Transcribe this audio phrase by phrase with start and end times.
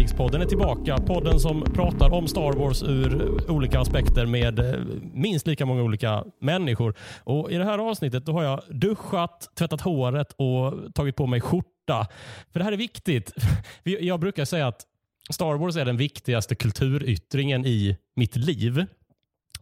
[0.00, 0.98] Krigspodden är tillbaka.
[0.98, 4.80] Podden som pratar om Star Wars ur olika aspekter med eh,
[5.12, 6.94] minst lika många olika människor.
[7.24, 11.40] Och I det här avsnittet då har jag duschat, tvättat håret och tagit på mig
[11.40, 12.06] skjorta.
[12.52, 13.32] För det här är viktigt.
[13.82, 14.86] Jag brukar säga att
[15.30, 18.86] Star Wars är den viktigaste kulturyttringen i mitt liv.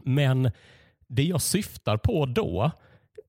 [0.04, 0.50] Men
[1.08, 2.70] det jag syftar på då,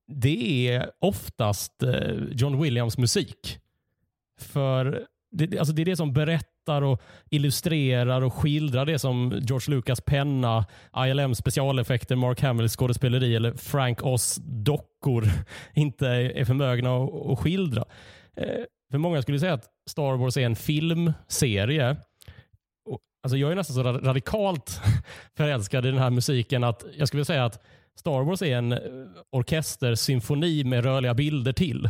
[0.06, 3.58] det är oftast eh, John Williams musik.
[4.40, 9.74] För det, alltså det är det som berättar och illustrerar och skildrar det som George
[9.74, 15.24] Lucas penna, ILM specialeffekter, Mark Hamills skådespeleri eller Frank Oz dockor
[15.74, 16.96] inte är förmögna
[17.32, 17.84] att, skildra.
[18.36, 21.96] Eh, för många skulle säga att Star Wars är en filmserie.
[23.22, 24.80] Alltså jag är nästan så radikalt
[25.36, 27.64] förälskad i den här musiken att jag skulle säga att
[27.98, 28.78] Star Wars är en eh,
[29.32, 31.84] orkestersymfoni med rörliga bilder till.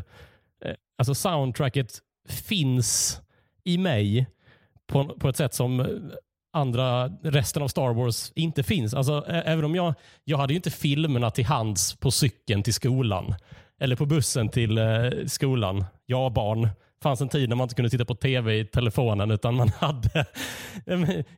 [0.64, 3.20] Eh, alltså soundtracket finns
[3.64, 4.26] i mig
[4.90, 6.00] på, på ett sätt som
[6.52, 8.94] andra, resten av Star Wars inte finns.
[8.94, 13.34] Alltså, även om jag, jag hade ju inte filmerna till hands på cykeln till skolan
[13.80, 14.86] eller på bussen till eh,
[15.26, 15.84] skolan.
[16.06, 16.60] Jag barn.
[16.62, 19.68] Det fanns en tid när man inte kunde titta på tv i telefonen utan man
[19.78, 20.26] hade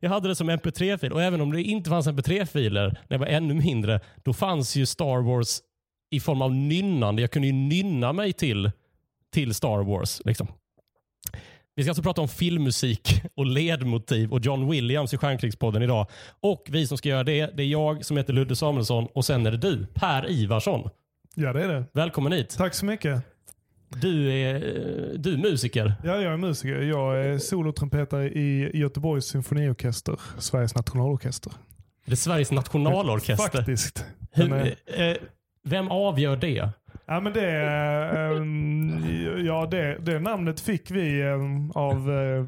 [0.01, 3.27] jag hade det som mp3-fil och även om det inte fanns mp3-filer när jag var
[3.27, 5.59] ännu mindre, då fanns ju Star Wars
[6.11, 7.23] i form av nynnande.
[7.23, 8.71] Jag kunde ju nynna mig till,
[9.33, 10.23] till Star Wars.
[10.25, 10.49] Liksom.
[11.75, 16.07] Vi ska alltså prata om filmmusik och ledmotiv och John Williams i Stjärnkrigspodden idag.
[16.41, 19.47] Och vi som ska göra det, det är jag som heter Ludde Samuelsson och sen
[19.47, 20.91] är det du, Per Ivarsson.
[21.35, 21.85] Ja, det är det.
[21.93, 22.55] Välkommen hit.
[22.59, 23.23] Tack så mycket.
[23.89, 24.61] Du är,
[25.19, 25.95] du är musiker.
[26.05, 26.81] Ja, jag är musiker.
[26.81, 31.53] Jag är solotrumpetare i Göteborgs symfoniorkester, Sveriges nationalorkester.
[32.05, 33.49] Det är Sveriges nationalorkester?
[33.59, 34.05] Faktiskt.
[34.33, 34.53] Hur,
[34.87, 35.17] eh,
[35.65, 36.69] vem avgör det?
[37.13, 37.49] Ja, men det,
[38.39, 42.47] um, ja, det, det namnet fick vi um, av, uh,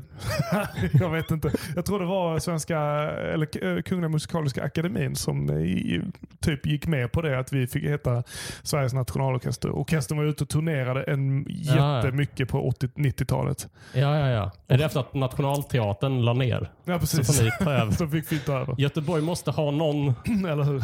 [1.00, 6.02] jag vet inte, jag tror det var Svenska, eller Kungliga Musikaliska Akademin som uh,
[6.40, 8.22] typ gick med på det, att vi fick heta
[8.62, 9.70] Sveriges nationalorkester.
[9.70, 13.68] Orkestern var ute och turnerade en jättemycket på 80-90-talet.
[13.92, 14.50] Ja, ja, ja.
[14.68, 16.70] Är det efter att Nationalteatern la ner?
[16.84, 17.26] Ja, precis.
[17.26, 17.92] Så får ni ta över.
[17.98, 18.74] Så fick vi ta över.
[18.78, 20.06] Göteborg måste ha någon,
[20.48, 20.82] eller hur?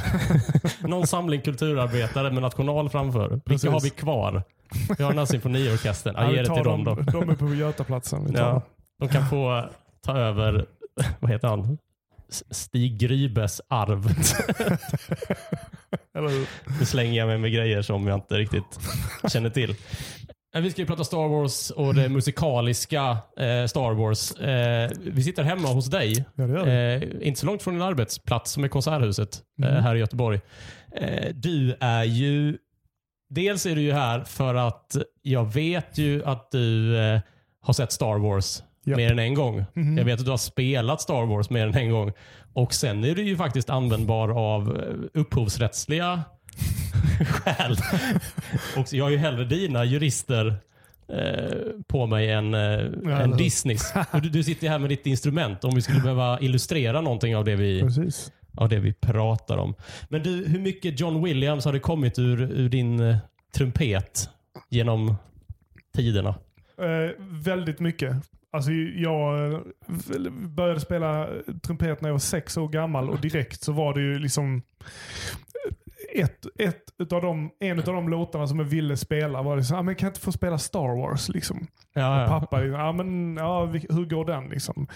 [0.89, 3.41] någon samling kulturarbetare med national framför.
[3.45, 4.43] Precis vilka har vi kvar?
[4.99, 6.15] Vi har den här symfoniorkestern.
[6.17, 7.21] Ja, ge det till dem, dem då.
[7.21, 8.33] De är på Götaplatsen.
[8.35, 8.63] Ja,
[9.01, 9.65] de kan få
[10.05, 10.67] ta över,
[11.21, 11.79] vad heter han?
[12.51, 14.09] Stig Grybes arv.
[16.79, 18.81] Nu slänger jag mig med grejer som jag inte riktigt
[19.29, 19.77] känner till.
[20.53, 24.33] Vi ska ju prata Star Wars och det musikaliska eh, Star Wars.
[24.33, 26.25] Eh, vi sitter hemma hos dig.
[26.35, 26.95] Ja, det det.
[26.95, 29.83] Eh, inte så långt från din arbetsplats som är Konserthuset mm.
[29.83, 30.41] här i Göteborg.
[30.97, 32.59] Eh, du är ju
[33.31, 37.21] dels är du ju här för att jag vet ju att du eh,
[37.61, 38.97] har sett Star Wars ja.
[38.97, 39.55] mer än en gång.
[39.55, 39.99] Mm -hmm.
[39.99, 42.13] Jag vet att du har spelat Star Wars mer än en gång.
[42.53, 46.23] Och sen är du ju faktiskt användbar av eh, upphovsrättsliga
[47.29, 47.77] skäl.
[48.77, 50.57] och jag har ju hellre dina jurister
[51.09, 51.59] eh,
[51.89, 52.61] på mig än, eh,
[53.05, 53.93] ja, än Disneys.
[54.13, 55.65] Du, du, sitter här med ditt instrument.
[55.65, 59.75] Om vi skulle behöva illustrera någonting av det vi Precis av det vi pratar om.
[60.09, 63.16] Men du, hur mycket John Williams har det kommit ur, ur din eh,
[63.55, 64.31] trumpet
[64.69, 65.15] genom
[65.94, 66.34] tiderna?
[66.78, 68.16] Eh, väldigt mycket.
[68.53, 69.60] Alltså jag eh,
[70.31, 71.28] började spela
[71.62, 74.62] trumpet när jag var sex år gammal och direkt så var det ju liksom
[76.15, 79.82] ett, ett utav de, en av de låtarna som jag ville spela var så, ah,
[79.82, 81.66] men kan jag inte få spela Star Wars liksom?
[81.93, 82.28] Ja, ja.
[82.28, 84.87] pappa, ja, men, ja, hur går den liksom?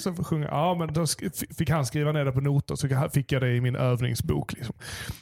[0.00, 1.06] Så sjunger, ja, men då
[1.58, 4.52] fick han skriva ner det på noter så fick jag det i min övningsbok.
[4.52, 4.74] Liksom.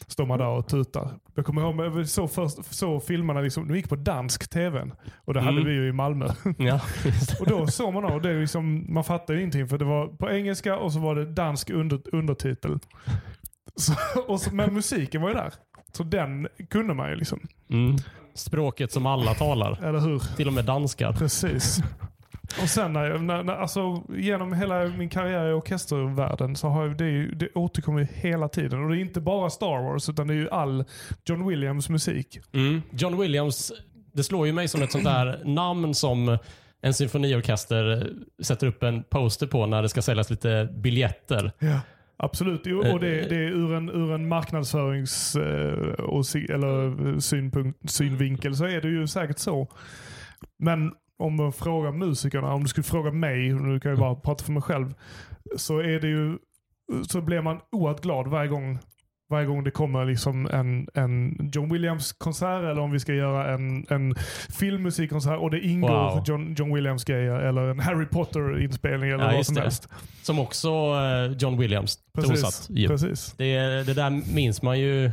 [0.06, 1.10] Står man där och tutar.
[1.34, 4.90] Jag kommer ihåg, jag så, först, så filmerna, liksom, de gick på dansk tv.
[5.24, 5.54] Och det mm.
[5.54, 6.28] hade vi ju i Malmö.
[6.58, 6.80] Ja,
[7.40, 10.76] och då såg man och det liksom, man fattade ingenting för det var på engelska
[10.76, 12.78] och så var det dansk under, undertitel.
[13.76, 13.94] Så,
[14.26, 15.54] och så, men musiken var ju där.
[15.92, 17.40] Så den kunde man ju liksom.
[17.70, 17.96] Mm.
[18.34, 19.84] Språket som alla talar.
[19.84, 20.18] Eller hur?
[20.36, 21.12] Till och med danskar.
[21.12, 21.82] Precis.
[22.62, 27.26] Och sen när, när, när, alltså, genom hela min karriär i orkestervärlden så har det,
[27.26, 28.84] det återkommit hela tiden.
[28.84, 30.84] Och det är inte bara Star Wars utan det är ju all
[31.24, 32.38] John Williams musik.
[32.52, 32.82] Mm.
[32.90, 33.72] John Williams,
[34.12, 36.38] det slår ju mig som ett sånt där namn som
[36.82, 38.12] en symfoniorkester
[38.42, 41.52] sätter upp en poster på när det ska säljas lite biljetter.
[41.58, 41.80] Ja.
[42.24, 48.64] Absolut, och det, det är ur en, ur en marknadsförings eh, eller synpunkt, synvinkel så
[48.64, 49.68] är det ju säkert så.
[50.58, 54.44] Men om man frågar musikerna, om du skulle fråga mig, nu kan jag bara prata
[54.44, 54.94] för mig själv,
[55.56, 56.38] så är det ju
[57.02, 58.78] så blir man oerhört glad varje gång
[59.32, 63.86] varje gång det kommer liksom en, en John Williams-konsert eller om vi ska göra en,
[63.90, 64.14] en
[64.58, 66.22] filmmusikkonsert och det ingår Wow.
[66.26, 69.60] John, John Williams-grejer eller en Harry Potter-inspelning eller Ja, vad som det.
[69.60, 69.88] helst.
[70.22, 72.68] Som också eh, John Williams Precis.
[72.88, 73.34] Precis.
[73.36, 73.56] Det,
[73.86, 75.10] det där minns man ju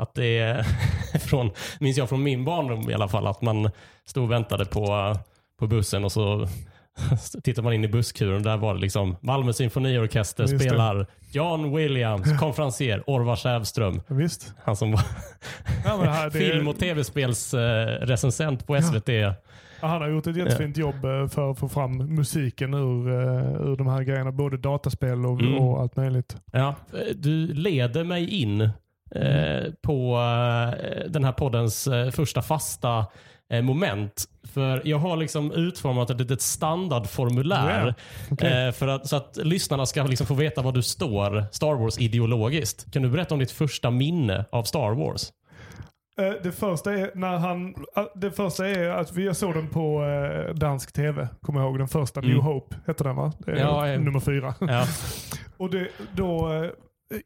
[0.00, 0.62] att det är
[1.18, 1.50] från,
[1.80, 3.70] minns jag från min barndom i alla fall, att man
[4.04, 5.16] stod och väntade på,
[5.58, 6.48] på bussen och så
[7.42, 10.60] tittar man in i busskuren där var det liksom Malmö symfoniorkester Just det.
[10.64, 14.00] spelar John Williams, konferencier, Orvar Sävström.
[14.08, 14.54] Visst.
[14.64, 15.00] Han som var
[15.84, 19.08] Ja, det här, det, film och tv-spelsrecensent på SVT.
[19.08, 19.34] Ja,
[19.80, 23.76] Han har gjort ett jättefint jobb eh, för att få fram musiken ur, eh, ur
[23.76, 24.32] de här grejerna.
[24.32, 25.54] Både dataspel och, Mm.
[25.58, 26.36] och allt möjligt.
[26.52, 26.74] Ja,
[27.14, 28.60] du leder mig in
[29.14, 33.06] eh, på eh, den här poddens eh, första fasta
[33.50, 34.24] eh, moment.
[34.58, 37.94] För jag har liksom utformat ett litet standardformulär Ja,
[38.30, 38.66] okej.
[38.66, 41.98] eh, för att, så att lyssnarna ska liksom få veta var du står Star Wars
[41.98, 42.92] ideologiskt.
[42.92, 45.32] Kan du berätta om ditt första minne av Star Wars?
[46.20, 49.68] Eh, Det första är när han, eh, det första är att vi jag såg den
[49.68, 50.04] på
[50.54, 51.28] dansk tv.
[51.42, 52.20] Kommer jag ihåg den första.
[52.20, 52.32] Mm.
[52.32, 53.32] New Hope hette den va?
[53.46, 54.54] Det Ja, nummer fyra.
[54.60, 54.84] Ja.
[55.56, 56.48] Och det, då,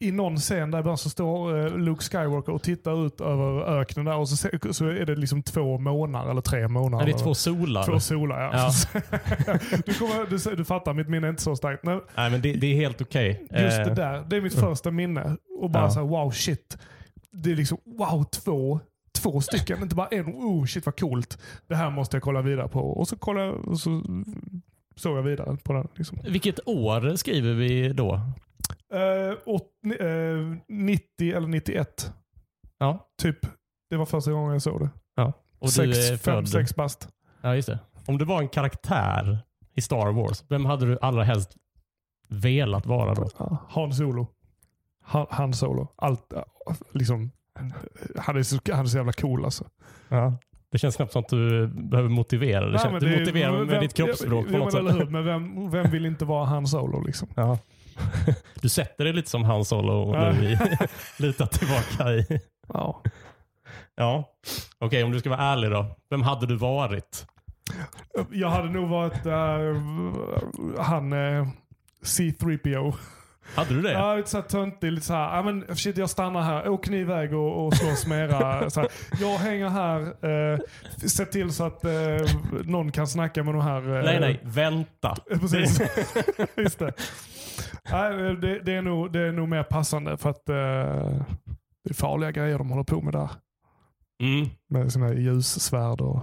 [0.00, 3.78] I någon scen där i början så står eh, Luke Skywalker och tittar ut över
[3.80, 7.06] öknen där och så, så är det liksom två månader eller tre månader.
[7.06, 7.84] Det är två solar.
[7.84, 8.50] Två solar ja.
[8.52, 8.70] Ja.
[9.86, 11.84] du, kommer, du, du fattar, mitt minne är inte så starkt.
[11.84, 13.46] Men Nej, men det, det är helt okej.
[13.50, 15.36] just Eh, det där, det är mitt första minne.
[15.60, 15.90] Och bara Ja.
[15.90, 16.78] så här, wow shit.
[17.32, 18.80] Det är liksom wow två.
[19.22, 20.24] Två stycken, inte bara en.
[20.26, 21.38] Oh shit vad coolt.
[21.68, 22.80] Det här måste jag kolla vidare på.
[22.80, 24.02] Och så kollade jag och så
[24.96, 25.88] såg jag vidare på den.
[25.96, 26.18] Liksom.
[26.24, 28.20] Vilket år skriver vi då?
[28.92, 29.68] Eh, åt,
[30.00, 30.06] eh,
[30.68, 32.12] 90 eller 91.
[32.78, 33.08] Ja.
[33.22, 33.38] Typ.
[33.90, 34.90] Det var första gången jag såg det.
[35.58, 36.48] Och sex, du är fem, född?
[36.48, 37.08] sex bast.
[37.40, 37.78] Ja, just det.
[38.06, 39.38] Om du var en karaktär
[39.74, 41.56] i Star Wars, vem hade du allra helst
[42.28, 43.28] velat vara då?
[43.38, 44.26] Ja, Han Solo.
[45.04, 45.88] Han, han Solo.
[45.96, 46.42] Allt, eh,
[46.92, 47.30] liksom,
[48.16, 49.64] han, är så, han är så jävla cool alltså.
[50.08, 50.36] Ja.
[50.70, 52.66] Det känns knappt som att du behöver motivera.
[52.66, 54.80] Det Ja, känns, men du det motiverar med vem- ditt kroppsspråk ja, på något men,
[54.82, 55.00] eller hur?
[55.00, 55.10] sätt.
[55.10, 57.28] Men vem, vem vill inte vara Han Solo liksom?
[57.34, 57.58] Ja.
[58.54, 60.58] Du sätter dig lite som Han Solo nu i,
[61.16, 62.40] lutar tillbaka i.
[62.68, 63.02] Ja.
[63.96, 64.24] Ja.
[64.78, 65.96] Okej, om du ska vara ärlig då.
[66.10, 67.26] Vem hade du varit?
[68.30, 71.46] Jag hade nog varit äh, han äh,
[72.04, 72.94] C3PO.
[73.54, 73.92] Hade du det?
[73.92, 74.92] Ja, lite såhär töntig.
[74.92, 76.68] Lite såhär, ja men shit jag stannar här.
[76.68, 78.70] Åk ni iväg och, och slåss med era.
[78.70, 78.88] Så här,
[79.20, 80.00] jag hänger här.
[80.52, 80.58] Eh,
[81.08, 81.92] se till så att eh,
[82.64, 83.96] någon kan snacka med de här.
[83.96, 84.40] Eh, Nej, nej.
[84.42, 85.16] Vänta.
[85.40, 85.80] Precis.
[86.56, 86.92] Just det.
[87.90, 90.54] Nej, det, det, är nog, det är nog mer passande för att eh,
[91.84, 93.30] det är farliga grejer de håller på med där.
[94.22, 94.48] Mm.
[94.68, 96.20] Med sina ljussvärd och...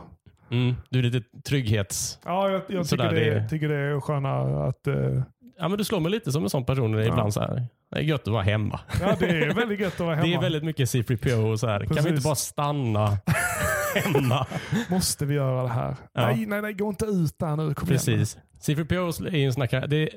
[0.52, 0.76] Mm.
[0.90, 2.20] Du är lite trygghets...
[2.26, 4.88] Ja, jag, jag tycker, det, det- tycker det är skönare att...
[4.88, 5.22] eh,
[5.62, 7.34] Ja, men du slår mig lite som en sån person ibland.
[7.34, 7.68] Så här.
[7.92, 8.80] Det är gött att vara hemma.
[9.02, 10.28] ja, det är väldigt gött att vara hemma.
[10.28, 11.80] Det är väldigt mycket C3PO och så här.
[11.80, 12.12] Kan vi Precis.
[12.12, 13.18] inte bara stanna
[13.96, 14.46] hemma?
[14.90, 15.96] Måste vi göra det här?
[16.14, 16.22] Ja.
[16.28, 17.74] Nej, nej, nej, gå inte ut där nu.
[17.74, 18.26] Kom igen.
[18.66, 18.78] Precis.
[18.78, 20.10] C3PO är en sån här,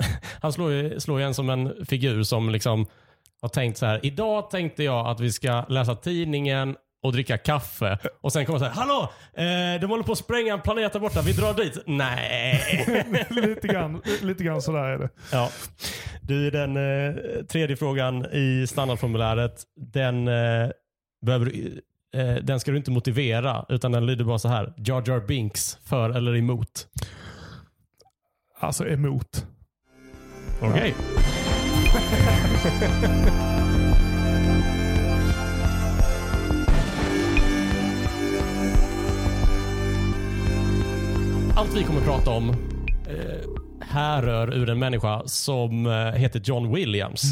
[0.40, 2.86] Han slår ju, slår ju en som en figur som liksom
[3.42, 4.00] har tänkt så här.
[4.02, 7.98] Idag tänkte jag att vi ska läsa tidningen och dricka kaffe.
[8.20, 8.72] Och sen kommer så här.
[8.72, 9.10] Hallå!
[9.34, 11.22] Eh, de håller på att spränga en planet där borta.
[11.22, 11.82] Vi drar dit.
[11.86, 13.24] Nej.
[13.30, 15.08] lite, grann, lite grann sådär är det.
[15.32, 15.50] Ja.
[16.22, 17.14] Du, den eh,
[17.44, 20.70] tredje frågan i standardformuläret, den, eh,
[21.26, 21.80] behöver, du-
[22.14, 24.72] eh, den ska du inte motivera, utan den lyder bara så här.
[24.76, 26.86] Jar Jar Binks, för eller emot?
[28.60, 29.46] Alltså emot.
[30.60, 30.94] Okej.
[41.56, 42.56] Allt vi kommer prata om eh,
[43.80, 47.22] härrör ur en människa som eh, heter John Williams.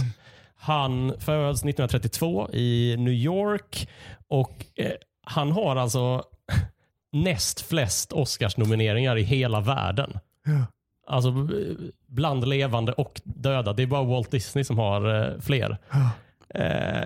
[0.57, 3.89] Han föds 1932 i New York
[4.29, 4.91] och eh,
[5.27, 6.23] han har alltså
[7.13, 10.19] näst flest Oscarsnomineringar i hela världen.
[10.45, 10.67] Ja.
[11.09, 13.73] Alltså eh, bland levande och döda.
[13.73, 15.79] Det är bara Walt Disney som har eh, fler.
[16.55, 17.05] Eh,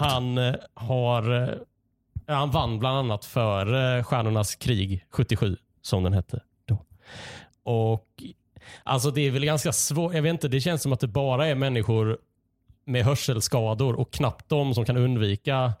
[0.00, 1.54] han eh, har
[2.26, 6.84] han vann bland annat för Stjärnornas krig 77 som den hette då.
[7.62, 8.22] Och
[8.82, 10.14] alltså det är väl ganska svårt.
[10.14, 12.18] Jag vet inte, det känns som att det bara är människor
[12.84, 15.72] med hörselskador och knappt de som kan undvika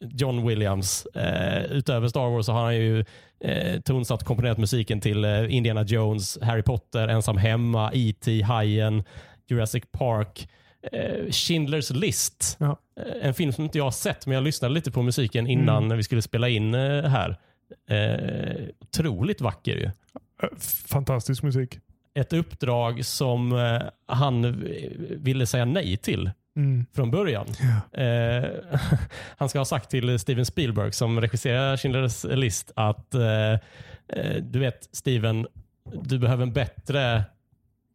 [0.00, 1.06] John Williams.
[1.06, 3.04] Eh, utöver Star Wars så har han ju
[3.40, 9.04] eh, tonsatt och komponerat musiken till eh, Indiana Jones, Harry Potter, Ensam hemma, E.T., Hajen,
[9.48, 10.48] Jurassic Park,
[10.92, 12.56] eh, Schindler's list.
[12.60, 12.78] Ja.
[13.00, 15.84] Eh, en film som inte jag har sett, men jag lyssnade lite på musiken innan
[15.84, 15.96] Mm.
[15.96, 17.36] vi skulle spela in eh, här.
[17.90, 19.84] Eh, otroligt vacker ju.
[19.84, 20.48] Eh,
[20.88, 21.78] Fantastisk musik.
[22.14, 24.50] Ett uppdrag som eh, han eh,
[25.16, 26.30] ville säga nej till.
[26.56, 26.86] Mm.
[26.94, 27.46] från början.
[27.92, 28.50] Eh,
[29.36, 34.58] han ska ha sagt till Steven Spielberg som regisserar Schindler's list att eh, eh, du
[34.58, 35.46] vet Steven,
[36.02, 37.24] du behöver en bättre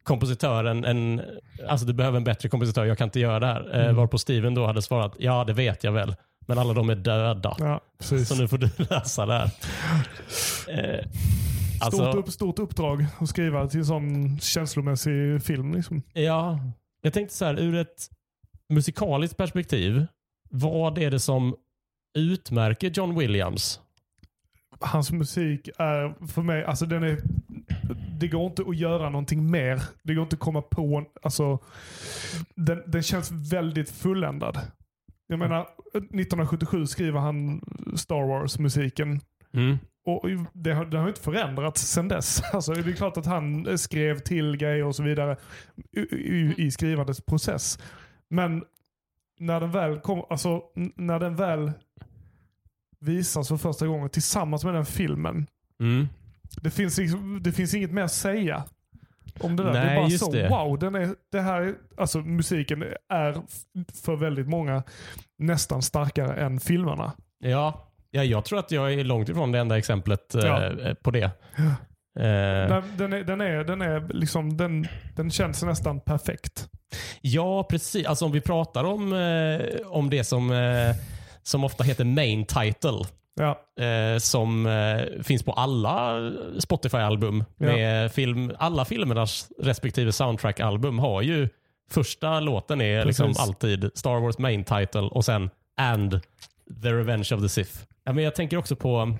[0.02, 1.22] kompositör än, än
[1.68, 3.74] alltså du behöver en bättre kompositör, jag kan inte göra det här.
[3.74, 3.96] Eh, Mm.
[3.96, 6.14] varpå Steven då hade svarat, ja det vet jag väl,
[6.46, 7.56] men alla de är döda.
[7.58, 7.80] Ja.
[7.98, 9.50] Så nu får du lösa det här.
[10.68, 11.04] Eh,
[11.80, 15.74] alltså, stort, upp, stort uppdrag att skriva till en sån känslomässig film.
[15.74, 16.02] Liksom.
[16.12, 16.60] Ja,
[17.02, 18.08] jag tänkte så här, ur ett
[18.72, 20.06] musikaliskt perspektiv,
[20.50, 21.56] vad är det som
[22.18, 23.80] utmärker John Williams?
[24.80, 27.18] Hans musik är för mig, alltså den är,
[28.20, 29.82] det går inte att göra någonting mer.
[30.02, 31.58] Det går inte att komma på, alltså
[32.54, 34.60] den, den känns väldigt fulländad.
[35.26, 35.60] Jag menar,
[35.94, 37.62] 1977 skriver han
[37.96, 39.20] Star Wars-musiken.
[40.04, 42.42] Och det har, det har inte förändrats sedan dess.
[42.52, 45.36] Alltså, det är klart att han skrev till grejer och så vidare
[45.96, 47.78] i, i, i skrivandets process.
[48.32, 48.64] Men
[49.38, 50.62] när den väl kom, alltså,
[50.96, 51.72] när den väl
[53.00, 55.46] visas för första gången tillsammans med den filmen.
[55.80, 56.08] Mm.
[56.62, 58.64] Det finns, liksom, det finns inget mer att säga
[59.40, 59.72] om det där.
[59.72, 60.48] det Nej, är bara så, det.
[60.48, 63.42] wow, den är, det här, är- alltså, musiken är
[64.02, 64.82] för väldigt många
[65.38, 67.12] nästan starkare än filmerna.
[67.38, 67.88] Ja.
[68.10, 70.94] ja, jag tror att jag är långt ifrån det enda exemplet eh, Ja.
[71.02, 71.22] på det.
[71.56, 71.72] Eh,
[72.14, 76.68] Den, den, är, den, är, den, är liksom, den, den känns nästan perfekt.
[77.20, 78.06] ja, precis.
[78.06, 80.96] Alltså om vi pratar om, eh, om det som, eh,
[81.42, 83.04] som ofta heter main title.
[83.34, 86.18] Ja, eh, som eh, finns på alla
[86.58, 87.44] Spotify-album.
[87.58, 88.08] Ja.
[88.08, 91.48] film, Alla filmernas respektive soundtrack-album har ju
[91.90, 96.20] första låten är liksom alltid Star Wars main title och sen And
[96.82, 97.72] the Revenge of the Sith.
[98.04, 99.16] Ja, men jag tänker också på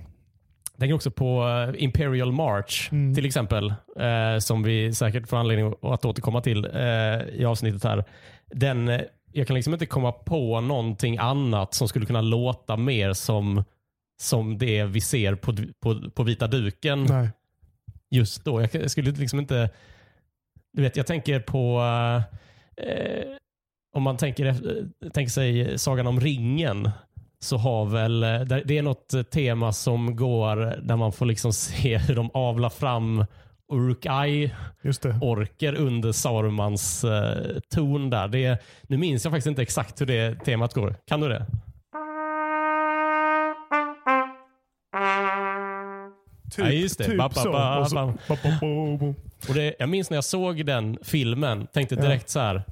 [0.83, 3.15] tänker också på eh, Imperial March Mm.
[3.15, 8.05] till exempel, eh, som vi säkert får anledning att återkomma till eh, i avsnittet här.
[8.47, 9.01] Den, eh,
[9.33, 13.65] jag kan liksom inte komma på någonting annat som skulle kunna låta mer som,
[14.23, 17.31] som det vi ser på, på, på vita duken nej.
[18.11, 18.61] just då.
[18.73, 19.71] Jag skulle liksom inte...
[20.73, 21.83] Du vet, jag tänker på...
[22.77, 23.25] Eh,
[23.95, 24.57] om man tänker,
[25.11, 26.91] tänker sig Sagan om ringen
[27.43, 31.53] så har väl, eh, det är något eh, tema som går där man får liksom
[31.73, 33.27] se hur de avlar fram det.
[33.75, 38.29] Uruk-orker under Sarumans eh, torn där.
[38.29, 40.95] Det, nu minns jag faktiskt inte exakt hur det temat går.
[41.09, 41.47] Kan du det?
[46.51, 47.05] Typ, Ja, just det.
[47.05, 48.15] Typ Ba, ba, ba, så-.
[49.49, 52.03] Och det, jag minns när jag såg den filmen, tänkte Ja.
[52.03, 52.63] direkt så här.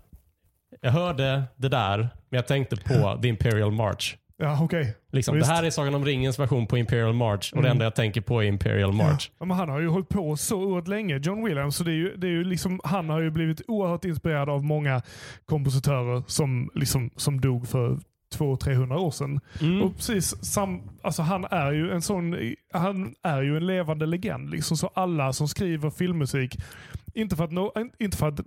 [0.81, 2.09] Jag hörde det där, men
[2.39, 4.17] jag tänkte på The Imperial March.
[4.41, 4.97] Ja, okej.
[5.13, 5.51] Liksom, det Visst.
[5.51, 7.73] här är Sagan om ringens version på Imperial March och det Mm.
[7.77, 9.31] enda jag tänker på är Imperial March.
[9.39, 11.77] Ja, men han har ju hållit på så oerhört länge, John Williams.
[11.77, 14.65] Så det är ju, det är ju liksom, han har ju blivit oerhört inspirerad av
[14.65, 15.03] många
[15.47, 17.99] kompositörer som, liksom, som dog för
[18.35, 19.41] 200-300 år sedan.
[19.61, 19.83] Mm.
[19.83, 22.37] Och precis sam, alltså han är ju en sån,
[22.73, 24.51] han är ju en levande legend.
[24.51, 26.57] Liksom, så alla som skriver filmmusik,
[27.15, 28.41] inte för att, no, inte för att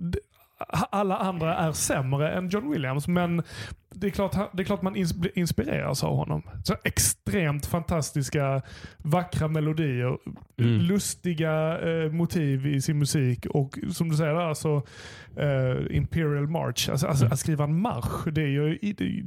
[0.90, 3.44] alla andra är sämre än John Williams, men
[3.96, 4.96] det är klart, det är klart man
[5.36, 6.44] inspireras av honom.
[6.64, 8.62] Så extremt fantastiska,
[8.98, 10.18] vackra melodier,
[10.58, 10.80] Mm.
[10.82, 14.82] lustiga eh, motiv i sin musik och som du säger, alltså,
[15.38, 16.90] eh, Imperial March.
[16.90, 19.24] Alltså, alltså, att skriva en marsch, det, är ju, det,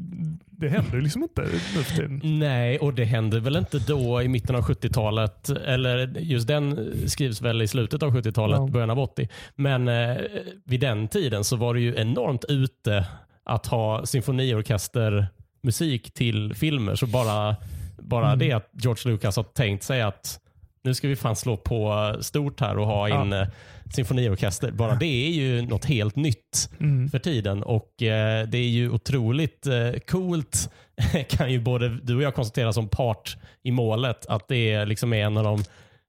[0.50, 1.48] det händer ju liksom inte nu
[1.82, 2.20] för tiden.
[2.38, 5.48] Nej, och det hände väl inte då i mitten av 70-talet.
[5.50, 8.66] Eller just den skrivs väl i slutet av 70-talet, Ja.
[8.66, 9.28] början av 80.
[9.54, 10.16] Men eh,
[10.64, 13.06] vid den tiden så var det ju enormt ute
[13.44, 16.94] att ha symfoniorkestermusik till filmer.
[16.94, 17.56] Så bara,
[17.98, 18.38] bara Mm.
[18.38, 20.40] det att George Lucas har tänkt sig att
[20.84, 23.46] nu ska vi fan slå på stort här och ha in eh,
[23.94, 24.70] symfoniorkester.
[24.70, 27.08] Bara det är ju något helt nytt Mm.
[27.10, 30.70] för tiden och eh, det är ju otroligt eh, coolt
[31.28, 35.12] kan ju både du och jag konstatera som part i målet att det är liksom
[35.12, 35.62] är en av de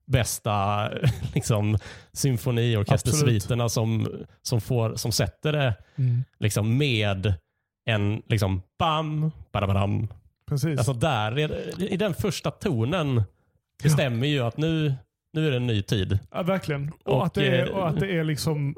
[0.08, 0.88] bästa
[1.34, 1.78] liksom,
[2.12, 4.08] symfoniorkestersviterna som,
[4.42, 6.24] som, får, som sätter det Mm.
[6.38, 7.34] liksom, med
[7.90, 10.08] en liksom bam, badabadam.
[10.48, 10.78] Precis.
[10.78, 11.38] Alltså där,
[11.92, 13.22] i- den första tonen
[13.82, 14.94] bestämmer ju att nu,
[15.32, 16.18] nu är det en ny tid.
[16.32, 16.92] ja, verkligen.
[17.04, 18.74] Och, och, att det är, eh, och att det är liksom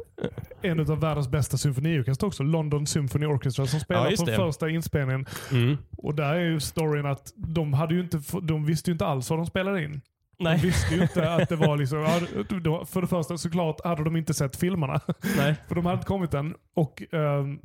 [0.62, 2.42] en av världens bästa symfoniorkester också.
[2.42, 4.36] London Symphony Orchestra som spelar Ja, på det.
[4.36, 5.26] första inspelningen.
[5.50, 5.78] Mm.
[5.96, 9.30] Och där är ju storyn att de, hade ju inte, de visste ju inte alls
[9.30, 10.00] vad de spelade in.
[10.40, 10.58] De Nej.
[10.58, 11.98] visste ju inte att det var liksom,
[12.86, 15.00] för det första såklart hade de inte sett filmerna.
[15.36, 15.54] Nej.
[15.68, 16.54] För de hade inte kommit än.
[16.74, 17.60] Och ehm,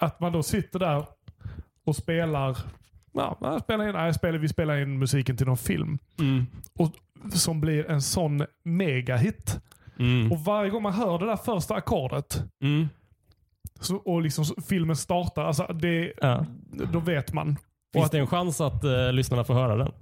[0.00, 1.04] att man då sitter där
[1.86, 2.58] och spelar,
[3.12, 5.98] ja, spelar in, nej, spelar, vi spelar in musiken till någon film.
[6.20, 6.46] Mm.
[6.78, 6.90] Och,
[7.32, 9.60] som blir en sån megahit.
[9.98, 10.32] Mm.
[10.32, 12.88] Och varje gång man hör det där första ackordet, Mm.
[13.80, 16.46] Så, och liksom filmen startar, alltså det, Ja.
[16.92, 17.56] då vet man.
[17.92, 19.92] Finns att, det en chans att eh, lyssnarna får höra den?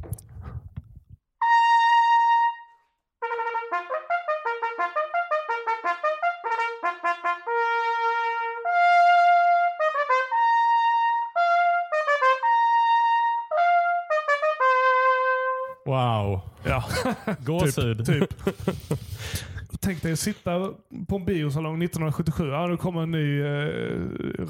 [17.04, 18.06] Ja, Gåshud.
[18.06, 18.34] typ.
[19.80, 20.70] Tänk dig att sitta
[21.08, 23.68] på en biosalong 1977, ja, nu kommer en ny eh,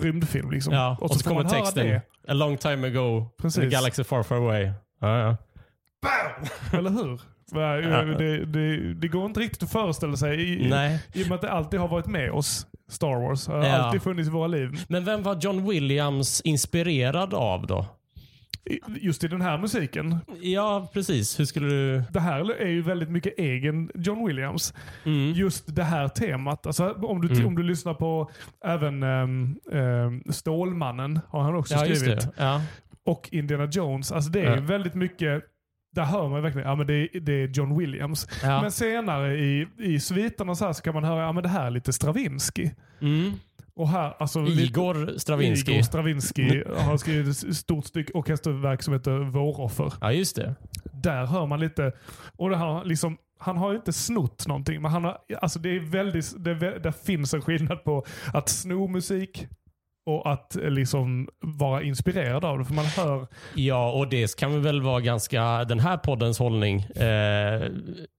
[0.03, 0.51] rymdfilm.
[0.51, 0.75] Liksom.
[0.75, 1.87] Ja, och, så, får kommer man höra texten.
[1.87, 2.03] det.
[2.29, 3.63] A long time ago, Precis.
[3.63, 4.71] in a galaxy far far away.
[5.01, 5.37] Ja, ja.
[6.79, 7.21] Eller hur?
[8.19, 10.99] Det, det, det går inte riktigt att föreställa sig i, Nej.
[11.13, 12.67] i och med att det alltid har varit med oss.
[12.91, 13.73] Star Wars har Ja.
[13.73, 14.85] alltid funnits i våra liv.
[14.89, 17.87] Men vem var John Williams inspirerad av då?
[19.01, 20.19] Just i den här musiken.
[20.41, 21.41] Ja, precis.
[21.41, 22.03] Hur skulle du...
[22.11, 24.75] Det här är ju väldigt mycket egen John Williams.
[25.05, 25.33] Mm.
[25.33, 26.67] Just det här temat.
[26.67, 27.47] Alltså, om, du, Mm.
[27.47, 28.31] om du lyssnar på
[28.65, 32.29] även um, um, Stålmannen har han också Ja, skrivit.
[32.37, 32.63] Ja.
[33.05, 34.13] Och Indiana Jones.
[34.13, 34.61] Alltså det är Ja.
[34.63, 35.43] väldigt mycket
[35.95, 38.29] där hör man verkligen ja, men det, är, det är John Williams.
[38.43, 38.63] Ja.
[38.63, 41.71] Men senare i, i sviterna så, så kan man höra ja, men det här är
[41.71, 42.71] lite Stravinsky.
[43.01, 43.33] Mm.
[43.75, 45.73] Och här, alltså, Igor Stravinsky.
[45.73, 49.93] Igor Stravinsky har skrivit ett stort stycke orkesterverk som heter Våroffer.
[50.01, 50.55] Ja, just det.
[50.93, 51.93] Där hör man lite,
[52.37, 55.77] och det här, liksom, han har ju inte snott någonting, men han har, alltså det
[55.77, 59.47] är väldigt, det, där finns en skillnad på att sno musik
[60.07, 62.65] och att eh, liksom vara inspirerad av det.
[62.65, 67.63] För man hör, Ja, och det kan väl vara ganska den här poddens hållning, eh,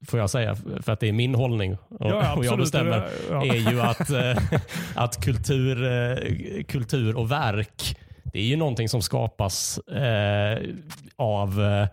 [0.08, 2.60] får jag säga, för att det är min hållning och, ja, ja, och jag absolut,
[2.60, 3.46] bestämmer, det- ja.
[3.46, 4.60] är ju att, eh,
[4.96, 10.60] att kultur, eh, kultur och verk, det är ju någonting som skapas eh,
[11.16, 11.88] av eh,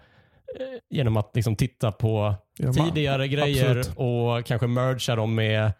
[0.90, 3.92] genom att liksom titta på Ja, tidigare grejer absolut.
[3.96, 5.72] och kanske mergea dem med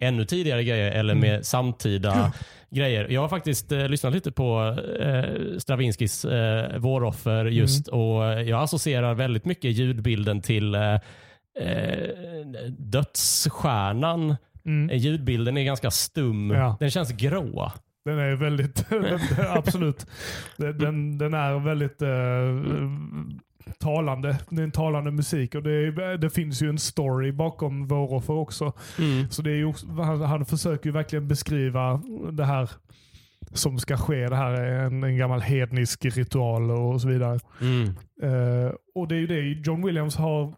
[0.00, 1.30] ännu tidigare grejer eller Mm.
[1.30, 2.32] med samtida
[2.70, 3.08] grejer.
[3.10, 8.00] Jag har faktiskt eh, lyssnat lite på eh, Stravinskys eh, Våroffer just Mm.
[8.00, 10.94] och jag associerar väldigt mycket ljudbilden till eh,
[11.60, 12.08] eh,
[12.78, 14.36] dödsstjärnan.
[14.66, 14.90] Mm.
[14.90, 16.50] Eh, Ljudbilden är ganska stum.
[16.50, 16.76] Ja.
[16.80, 17.72] Den känns grå.
[18.04, 20.06] Den är väldigt, den, absolut.
[20.56, 22.08] Den, den, den är väldigt eh,
[23.78, 24.38] talande.
[24.50, 28.72] Det är en talande musik och det, det finns ju en story bakom Våroffer också.
[29.30, 32.02] Så det är ju, han, han försöker ju verkligen beskriva
[32.32, 32.70] det här
[33.52, 34.26] som ska ske.
[34.28, 37.38] Det här är en, en gammal hednisk ritual och så vidare.
[37.60, 37.84] Mm.
[38.22, 40.54] Eh, och det är ju det John Williams har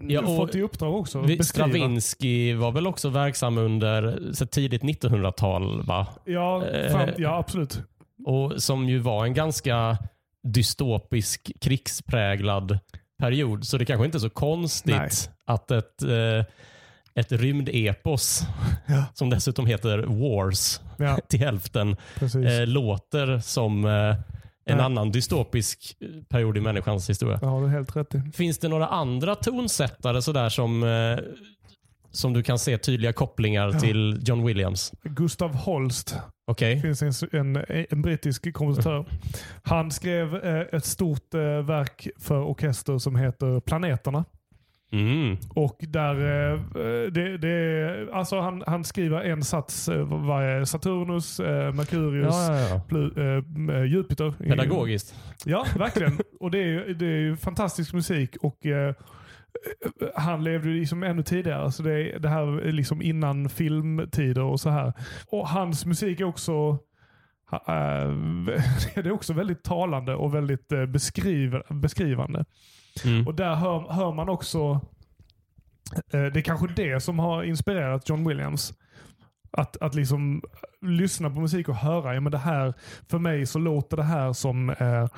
[0.00, 1.20] Ja, fått i uppdrag också.
[1.20, 1.44] Vi-.
[1.44, 6.06] Stravinsky var väl också verksam under så tidigt 1900-tal va?
[6.24, 6.92] Ja, Eh.
[6.92, 7.82] fram, ja, absolut.
[8.26, 9.98] Och som ju var en ganska
[10.48, 12.78] dystopisk, krigspräglad
[13.18, 13.64] period.
[13.66, 15.10] Så det kanske inte är så konstigt Nej.
[15.46, 16.44] att ett, eh,
[17.14, 18.42] ett rymdepos,
[18.86, 19.04] Ja.
[19.14, 24.16] som dessutom heter Wars Ja, till hälften, eh, låter som eh, en
[24.64, 24.82] Ja.
[24.82, 25.96] annan dystopisk
[26.28, 27.36] period i människans historia.
[27.36, 28.20] Det har du helt rätt i.
[28.34, 31.18] Finns det några andra tonsättare sådär som, eh,
[32.10, 33.80] som du kan se tydliga kopplingar Ja.
[33.80, 34.92] till John Williams?
[35.02, 36.16] Gustav Holst
[36.48, 36.74] Okej.
[36.74, 39.04] Det finns en, en, en brittisk kompositör.
[39.62, 44.24] Han skrev eh, ett stort eh, verk för orkester som heter Planeterna.
[44.92, 45.36] Mm.
[45.50, 46.60] Och där, eh,
[47.10, 52.68] det, det, alltså han, han skriver en sats eh, varje Saturnus, eh, Merkurius, Ja, ja,
[52.68, 52.80] ja.
[52.88, 53.10] Plu,
[53.76, 54.34] eh, Jupiter.
[54.38, 55.14] Pedagogiskt.
[55.44, 56.18] Ja, verkligen.
[56.40, 58.36] och det är, ju- det är fantastisk musik.
[58.40, 58.94] Och eh,
[60.14, 64.60] Han levde ju liksom ännu tidigare, så det, det här är liksom innan filmtider och
[64.60, 64.92] så här.
[65.30, 66.78] Och hans musik är också
[67.52, 67.58] eh,
[68.94, 72.44] det är också väldigt talande och väldigt eh, beskriv, beskrivande.
[73.04, 73.26] Mm.
[73.26, 74.80] Och där hör, hör man också,
[76.12, 78.74] eh, det är kanske det som har inspirerat John Williams.
[79.50, 80.42] Att, att liksom
[80.80, 82.74] lyssna på musik och höra, ja men det här,
[83.08, 85.08] för mig så låter det här som eh,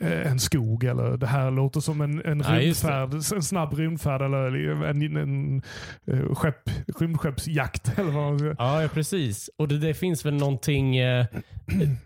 [0.00, 4.56] en skog eller det här låter som en, en Ja, rymdfärd, en snabb rymdfärd eller
[4.84, 5.62] en, en, en,
[6.06, 7.92] eh, skepp, rymdskeppsjakt.
[7.98, 8.56] Eller vad man.
[8.58, 9.50] Ja, ja, precis.
[9.58, 10.96] Och det, det finns väl någonting...
[10.96, 11.26] Eh,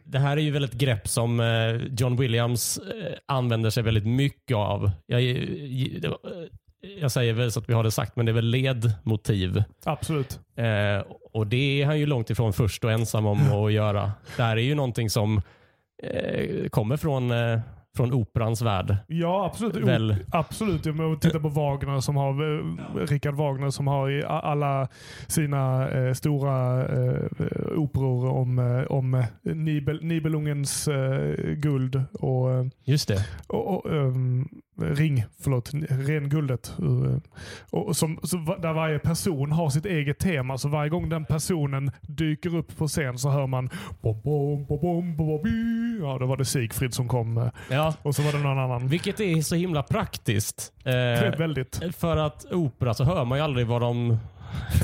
[0.04, 4.06] det här är ju väl ett grepp som eh, John Williams eh, använder sig väldigt
[4.06, 4.90] mycket av.
[5.06, 5.36] Jag, eh,
[7.00, 9.62] jag säger väl så att vi har det sagt, men det är väl ledmotiv.
[9.84, 10.40] Absolut.
[10.56, 14.12] Eh, och det är han ju långt ifrån först och ensam om att göra.
[14.36, 15.42] Det här är ju någonting som
[16.02, 17.60] eh, kommer från, eh,
[17.96, 18.96] från operans värld.
[19.06, 19.76] Ja, absolut.
[19.76, 20.16] Väl.
[20.32, 20.86] Absolut.
[20.86, 24.88] Om man tittar på Wagner som har, eh, Richard Wagner som har i alla
[25.26, 27.24] sina eh, stora eh,
[27.76, 32.48] operor om, eh, om Nibel, Nibelungens eh, guld och,
[32.84, 33.26] Just det.
[33.46, 34.48] och, och ehm,
[34.82, 36.72] ring, förlåt, renguldet.
[36.78, 37.18] eh,
[37.70, 38.18] Och som,
[38.58, 40.58] där varje person har sitt eget tema.
[40.58, 44.80] Så varje gång den personen dyker upp på scen så hör man bom, bom, bom,
[44.80, 45.98] bom, bom, bom, bi.
[46.02, 47.38] Ja, då var det Sigfrid som kom.
[47.38, 47.94] eh, Ja.
[48.02, 48.88] Och så var det någon annan.
[48.88, 50.72] Vilket är så himla praktiskt.
[50.84, 51.80] Eh, väldigt.
[51.96, 54.16] för att opera så hör man ju aldrig vad de,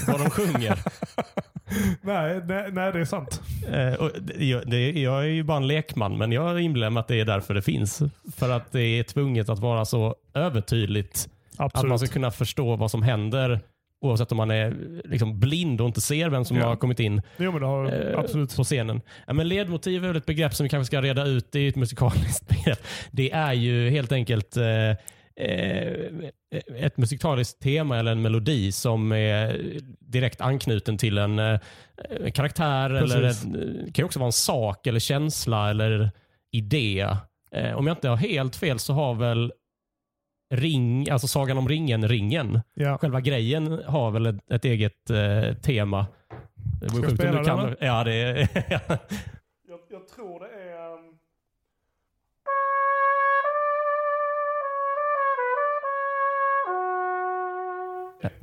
[0.06, 0.78] vad de sjunger.
[2.02, 3.42] Nej, nej, nej, det är sant.
[3.72, 7.08] Eh, det, jag- det, jag är ju bara en lekman, men jag inbillar mig att
[7.08, 8.02] det är därför det finns.
[8.36, 11.28] För att det är tvunget att vara så övertydligt.
[11.52, 12.00] Att man Absolut.
[12.00, 13.60] ska kunna förstå vad som händer
[14.00, 16.66] oavsett om man är liksom blind och inte ser vem som Ja.
[16.66, 18.56] har kommit in Jo, har, eh, absolut.
[18.56, 19.00] på scenen.
[19.26, 21.52] Ja, men ledmotiv är väl ett begrepp som vi kanske ska reda ut.
[21.52, 22.78] Det är ju ett musikaliskt begrepp.
[23.10, 24.64] Det är ju helt enkelt eh,
[26.76, 29.60] ett musikaliskt tema eller en melodi som är
[30.00, 31.60] direkt anknuten till en eh,
[32.34, 32.90] karaktär.
[32.90, 33.44] Eller Precis.
[33.44, 36.10] en, det kan ju också vara en sak eller känsla eller
[36.52, 37.06] idé.
[37.52, 39.52] Eh, om jag inte har helt fel så har väl
[40.54, 42.60] Ring, alltså Sagan om ringen-ringen.
[42.74, 42.98] Ja.
[42.98, 46.06] Själva grejen har väl ett, ett eget eh, tema.
[46.80, 48.36] Det Ska jag spela du kan- den, Ja, det är...
[49.70, 50.57] Jag, jag tror det är...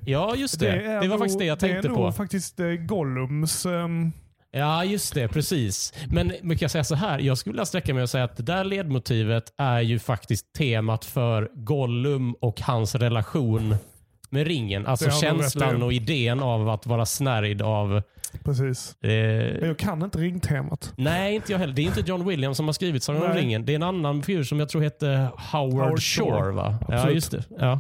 [0.06, 0.72] ja, just det.
[0.72, 2.04] Det, är var nog- faktiskt det jag tänkte Det är på.
[2.04, 3.66] nog faktiskt eh, Gollums...
[3.66, 4.12] ehm,
[4.52, 5.28] Ja, just det.
[5.28, 5.94] Precis.
[6.10, 7.20] Men man kan säga så här.
[7.20, 11.06] Jag skulle vilja sträcka mig och säga att det där ledmotivet är ju faktiskt temat
[11.06, 13.76] för Gollum och hans relation
[14.30, 14.88] med ringen.
[14.88, 18.02] Alltså Det känslan och idén av att vara snärjd av...
[18.44, 18.96] precis.
[19.04, 19.12] Eh,
[19.68, 20.94] jag kan inte ringtemat.
[20.98, 21.74] nej, inte jag heller.
[21.74, 23.66] Det är inte John Williams som har skrivit Sagan om ringen.
[23.66, 25.18] Det är en annan figur som jag tror heter
[25.52, 26.42] Howard, Howard Shore.
[26.42, 26.52] Shore.
[26.52, 26.78] va?
[26.88, 27.16] Ja, Absolut.
[27.16, 27.44] just det.
[27.60, 27.80] Ja.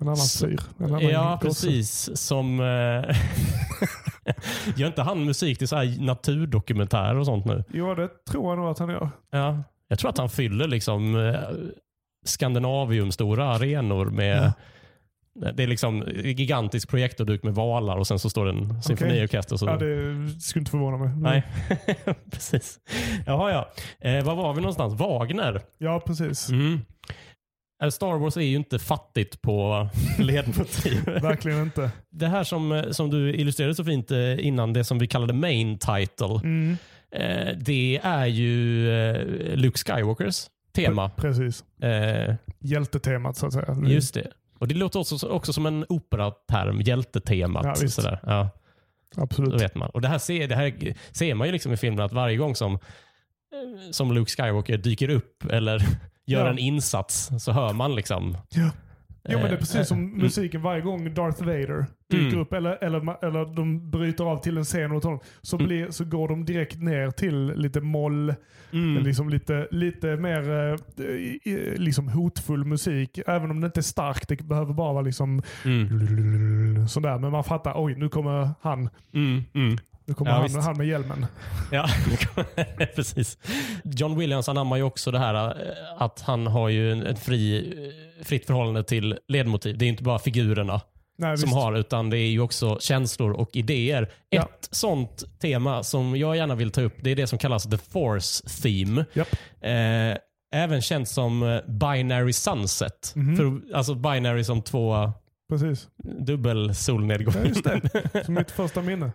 [0.00, 0.60] En annan fyr.
[0.78, 1.66] En annan Ja, gosse.
[1.66, 2.10] precis.
[2.16, 2.60] Som...
[2.60, 3.16] Eh,
[4.76, 7.64] gör inte han musik till så här naturdokumentärer och sånt nu?
[7.72, 9.10] Jo, det tror jag nog att han gör.
[9.30, 9.62] Ja.
[9.88, 11.40] Jag tror att han fyller liksom eh,
[12.24, 14.52] Skandinavium stora arenor med
[15.54, 19.56] Det är liksom gigantisk projektorduk med valar och sen så står det en symfoniorkester.
[19.56, 19.66] Så...
[19.66, 21.10] Ja, det skulle inte förvåna mig.
[21.16, 21.46] Nej,
[22.30, 22.78] precis.
[23.26, 23.70] Jaha, ja.
[24.10, 24.94] Eh, var var vi någonstans?
[24.94, 25.60] Wagner.
[25.78, 26.48] Ja, precis.
[26.48, 26.80] Mm.
[27.82, 29.88] Eh, Star Wars är ju inte fattigt på
[30.18, 31.04] ledmotiv.
[31.22, 31.90] Verkligen inte.
[32.10, 35.32] det här som, eh, som du illustrerade så fint eh, innan, det som vi kallade
[35.32, 36.40] main title.
[36.44, 36.76] Mm.
[37.12, 41.10] Eh, det är ju Luke Skywalkers tema.
[41.10, 41.64] Precis.
[41.82, 43.76] Eh, Hjältetemat så att säga.
[43.86, 44.26] just det.
[44.58, 47.64] Och Det låter också, också som en operaterm, hjältetemat.
[47.64, 47.94] Ja, visst.
[47.94, 48.18] sådär.
[48.22, 48.48] Ja,
[49.16, 49.62] då Absolut.
[49.62, 49.90] vet man.
[49.90, 52.54] Och det här, ser, det här ser man ju liksom i filmen att varje gång
[52.56, 52.78] som,
[53.90, 55.82] som Luke Skywalker dyker upp eller
[56.30, 56.50] gör Ja.
[56.50, 58.36] en insats så hör man liksom.
[58.54, 58.70] Ja.
[59.28, 60.18] Jo, men det är eh, precis som mm.
[60.18, 62.40] musiken varje gång Darth Vader dyker Mm.
[62.40, 65.66] upp eller, eller, eller de bryter av till en scen åt honom så, Mm.
[65.68, 68.34] blir, så går de direkt ner till lite moll,
[68.72, 69.04] Mm.
[69.04, 70.76] liksom lite, lite mer eh,
[71.76, 73.18] liksom hotfull musik.
[73.26, 76.88] Även om det inte är starkt, det behöver bara vara liksom Mm.
[76.88, 77.18] sådär.
[77.18, 78.88] Men man fattar, oj nu kommer han.
[79.14, 79.42] Mm.
[80.10, 80.12] Mm.
[80.12, 80.56] Nu kommer Ja, han, visst.
[80.58, 81.26] han med hjälmen.
[81.72, 81.88] Ja,
[82.94, 83.38] precis.
[83.84, 87.58] John Williams anammar ju också det här eh, att han har ju en- ett fri,
[88.18, 89.78] eh, fritt förhållande till ledmotiv.
[89.78, 90.80] Det är inte bara figurerna
[91.18, 91.56] Nej, som visst.
[91.56, 94.10] har, utan det är ju också känslor och idéer.
[94.30, 94.42] Ja.
[94.42, 97.78] Ett sånt tema som jag gärna vill ta upp, det är det som kallas the
[97.78, 99.04] force theme.
[99.12, 99.28] Japp.
[99.60, 100.16] Eh,
[100.60, 103.12] även känt som eh, binary sunset.
[103.16, 103.36] Mhm.
[103.36, 105.12] För, alltså binary som två
[105.50, 105.88] Precis.
[106.20, 107.34] dubbel Ja, solnedgång.
[107.48, 107.80] just det.
[108.24, 109.12] Som mitt första minne.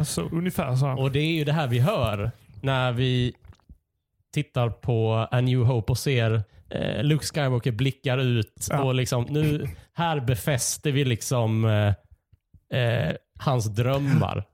[0.00, 0.88] Alltså, ungefär så.
[0.88, 2.30] Och det är ju det här vi hör
[2.62, 3.34] när vi
[4.34, 8.82] tittar på A New Hope och ser eh, Luke Skywalker blickar ut Ja.
[8.82, 14.44] och liksom nu här befäster vi liksom eh, eh, hans drömmar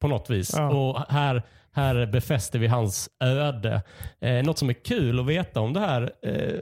[0.00, 0.54] på något vis.
[0.56, 0.70] Ja.
[0.70, 3.82] Och här, här befäster vi hans öde.
[4.20, 6.60] Eh, något som är kul att veta om det här eh,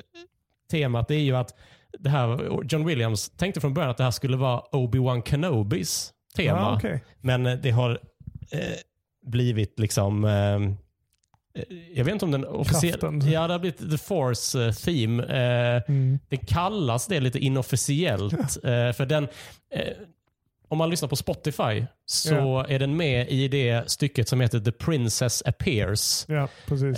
[0.70, 1.54] temat är ju att
[1.98, 6.58] det här, John Williams tänkte från början att det här skulle vara Obi-Wan Kenobis tema.
[6.58, 7.04] Ja, okej.
[7.20, 7.98] Men eh, det har
[9.26, 10.24] blivit liksom...
[10.24, 13.02] Eh, eh, jag vet inte om den officiellt...
[13.02, 15.22] Ja, det har blivit the force eh, theme.
[15.24, 16.18] Eh, Mm.
[16.28, 18.32] det kallas det lite inofficiellt.
[18.64, 19.28] eh, för den...
[19.74, 19.86] Eh,
[20.68, 24.72] om man lyssnar på Spotify så är den med i det stycket som heter The
[24.72, 26.26] Princess Appears.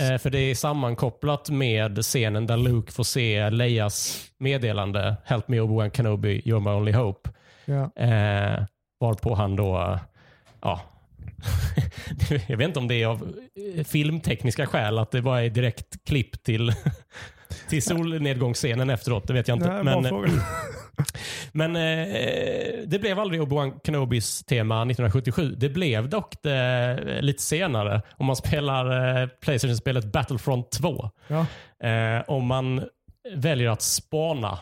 [0.01, 5.59] Eh, för det är sammankopplat med scenen där Luke får se Leias meddelande Help me
[5.59, 7.29] Obi-Wan Kenobi, you're my only hope.
[7.95, 8.63] Eh,
[8.99, 9.99] varpå han då
[10.61, 10.81] ja,
[12.47, 13.35] jag vet inte om det är av
[13.75, 16.71] eh, filmtekniska skäl, att det bara är direkt klipp till,
[17.69, 19.27] till solnedgångsscenen efteråt.
[19.27, 19.73] Det vet jag inte.
[19.73, 20.29] Nej, men, fråga.
[21.51, 25.55] men eh, det blev aldrig Obi-Wan Kenobis tema 1977.
[25.57, 31.09] Det blev dock det lite senare om man spelar eh, Playstation-spelet Battlefront 2.
[31.27, 31.45] Ja,
[31.83, 32.83] Eh, om man
[33.35, 34.59] väljer att spana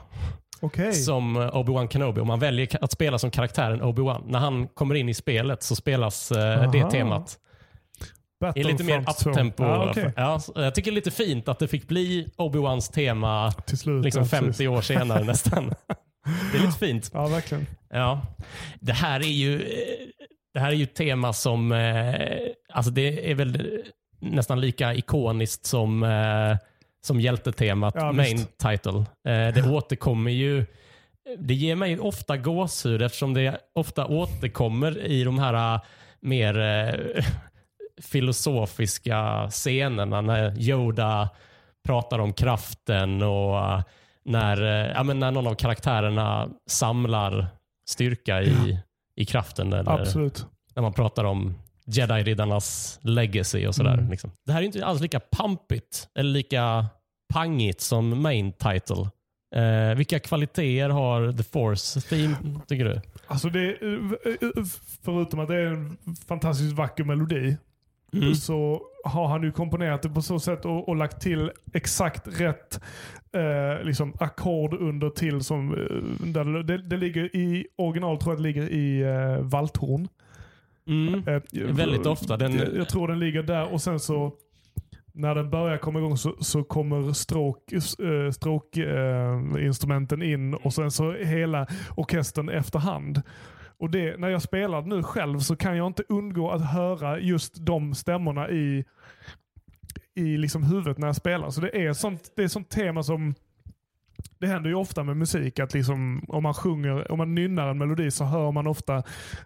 [0.64, 0.94] okej.
[0.94, 2.22] som Obi-Wan Kenobi.
[2.22, 4.24] Om man väljer att spela som karaktären Obi-Wan.
[4.28, 6.92] När han kommer in i spelet så spelas eh, det Aha.
[6.92, 7.38] temat.
[8.54, 9.30] Det är lite mer Battlefront 2.
[9.30, 9.64] uptempo.
[9.64, 10.12] Ja, okej.
[10.16, 14.04] ja, jag tycker det är lite fint att det fick bli Obi-Wans tema Till slut.
[14.06, 14.58] liksom ja, precis.
[14.58, 15.74] 50 år senare nästan.
[16.52, 17.10] Det är lite fint.
[17.14, 17.68] Ja, verkligen.
[17.90, 18.22] Ja.
[18.80, 20.08] Det här är ju eh,
[20.54, 22.16] det här är ju ett tema som eh,
[22.74, 23.82] alltså det är väl
[24.20, 26.58] nästan lika ikoniskt som, eh,
[27.06, 28.58] som hjältetemat Ja, main visst.
[28.58, 28.98] title.
[29.00, 30.66] Eh, det återkommer ju
[31.38, 35.82] det ger mig ofta gåshud eftersom det ofta återkommer i de här eh,
[36.22, 37.24] mer eh,
[38.02, 41.30] filosofiska scenerna när Yoda
[41.86, 43.82] pratar om kraften och eh,
[44.26, 47.48] när, eh, ja, men när någon av karaktärerna samlar
[47.86, 48.80] styrka i,
[49.16, 49.74] i kraften.
[49.74, 50.46] Eller Absolut.
[50.76, 53.94] när man pratar om Jedi-riddarnas legacy och sådär.
[53.94, 54.10] Mm.
[54.12, 54.32] Liksom.
[54.46, 56.86] Det här är inte alls lika pampigt eller lika
[57.34, 59.10] pangigt som main title.
[59.56, 62.36] Eh, vilka kvaliteter har The Force Theme,
[62.68, 63.02] tycker du?
[63.28, 63.78] Alltså det,
[65.04, 67.58] förutom att det är en fantastiskt vacker melodi
[68.14, 68.36] Mm.
[68.36, 72.80] så har han ju komponerat det på så sätt och, och lagt till exakt rätt
[73.32, 78.40] eh, liksom ackord under till som eh, där det, det ligger i original tror jag
[78.40, 80.08] det ligger i eh, valthorn.
[80.88, 81.28] Mm.
[81.28, 82.38] Eh, Väldigt ofta.
[82.38, 84.34] Den- jag, jag tror den ligger där och sen så
[85.16, 91.12] när den börjar komma igång så, så kommer stråk, äh, stråkinstrumenten in och sen så
[91.14, 93.22] hela orkestern efterhand.
[93.78, 97.66] Och det, när jag spelar nu själv så kan jag inte undgå att höra just
[97.66, 98.86] de stämmorna i,
[100.16, 101.50] i liksom huvudet när jag spelar.
[101.50, 103.36] Så det är sånt, det är sånt tema som
[104.44, 107.78] det händer ju ofta med musik att liksom, om man sjunger, om man nynnar en
[107.78, 109.04] melodi så hör man ofta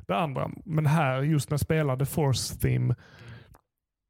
[0.08, 0.50] det andra.
[0.66, 2.96] Men här, just när jag spelar The Force Theme,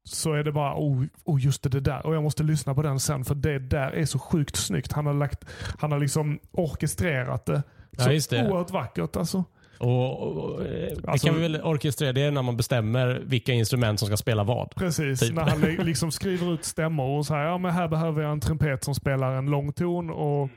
[0.04, 2.06] så är det bara, oh, oh just det, det där.
[2.06, 4.92] Och jag måste lyssna på den sen för det där är så sjukt snyggt.
[4.92, 5.44] Han har, lagt,
[5.78, 7.62] han har liksom orkestrerat det.
[7.90, 8.48] Ja, så det.
[8.50, 9.44] oerhört vackert alltså.
[9.78, 13.52] Och, och, eh, det Alltså- kan vi väl orkestrera, det är när man bestämmer vilka
[13.52, 14.74] instrument som ska spela vad.
[14.74, 15.34] Precis, Typ.
[15.34, 18.32] när han li- liksom skriver ut stämmor och så här, ja men här behöver jag
[18.32, 20.48] en trumpet som spelar en lång ton och,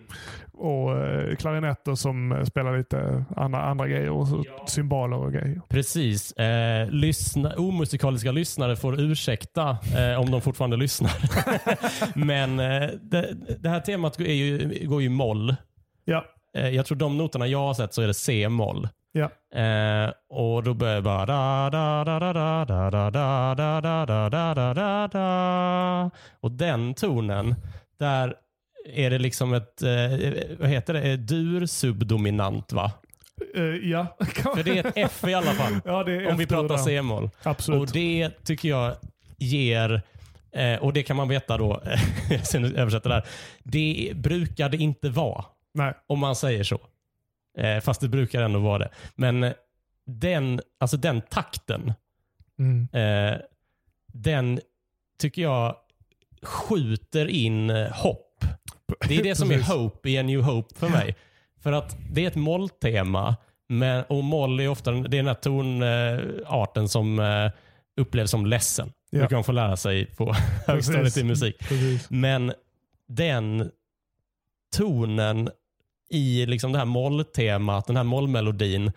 [0.53, 5.61] och eh, klarinetter som spelar lite andra, andra grejer och så, cymbaler och grejer.
[5.69, 6.31] Precis.
[6.31, 11.11] Eh, lyssna, omusikaliska lyssnare får ursäkta eh, om de fortfarande lyssnar.
[12.25, 15.55] Men eh, det, det här temat är ju, går ju i moll.
[16.05, 16.25] Ja,
[16.57, 18.87] Eh, jag tror de noterna jag har sett så är det C-moll.
[19.11, 23.81] Ja, Eh, och då börjar jag bara da, da, da, da, da, da, da, da,
[23.81, 26.11] da, da, da, da, da, da.
[26.39, 27.55] Och den tonen,
[27.99, 28.35] där
[28.85, 29.89] är det liksom ett, eh,
[30.59, 32.91] vad heter det, dur-subdominant va?
[33.55, 34.07] Eh, ja.
[34.55, 35.73] För det är ett F i alla fall.
[35.85, 35.99] ja,
[36.31, 36.77] Om vi pratar.
[36.77, 37.29] C-moll.
[37.43, 37.81] Absolut.
[37.81, 38.95] Och det tycker jag
[39.37, 40.01] ger,
[40.51, 41.81] eh, och det kan man veta då,
[42.43, 43.25] sen översätter där,
[43.63, 45.45] det brukar det inte vara.
[45.73, 45.93] Nej.
[46.07, 46.79] Om man säger så.
[47.57, 48.89] Eh, fast det brukar ändå vara det.
[49.15, 49.53] Men
[50.05, 51.93] den, alltså den takten,
[52.59, 52.87] Mm.
[52.93, 53.39] eh,
[54.13, 54.59] den
[55.19, 55.75] tycker jag
[56.41, 58.45] skjuter in eh, hopp.
[59.07, 61.15] Det är det som är hope i en new hope för mig.
[61.59, 63.35] För att det är ett molltema
[63.69, 67.51] men, och moll är ofta det är den här tonarten som eh,
[68.01, 68.91] upplevs som ledsen.
[69.09, 69.21] Ja.
[69.21, 70.33] Det kan man få lära sig på
[70.67, 71.59] högstadiet i musik.
[71.59, 72.09] Precis.
[72.09, 72.53] Men
[73.07, 73.71] den
[74.77, 75.49] tonen
[76.11, 78.91] i liksom det här molltemat, den här mollmelodin,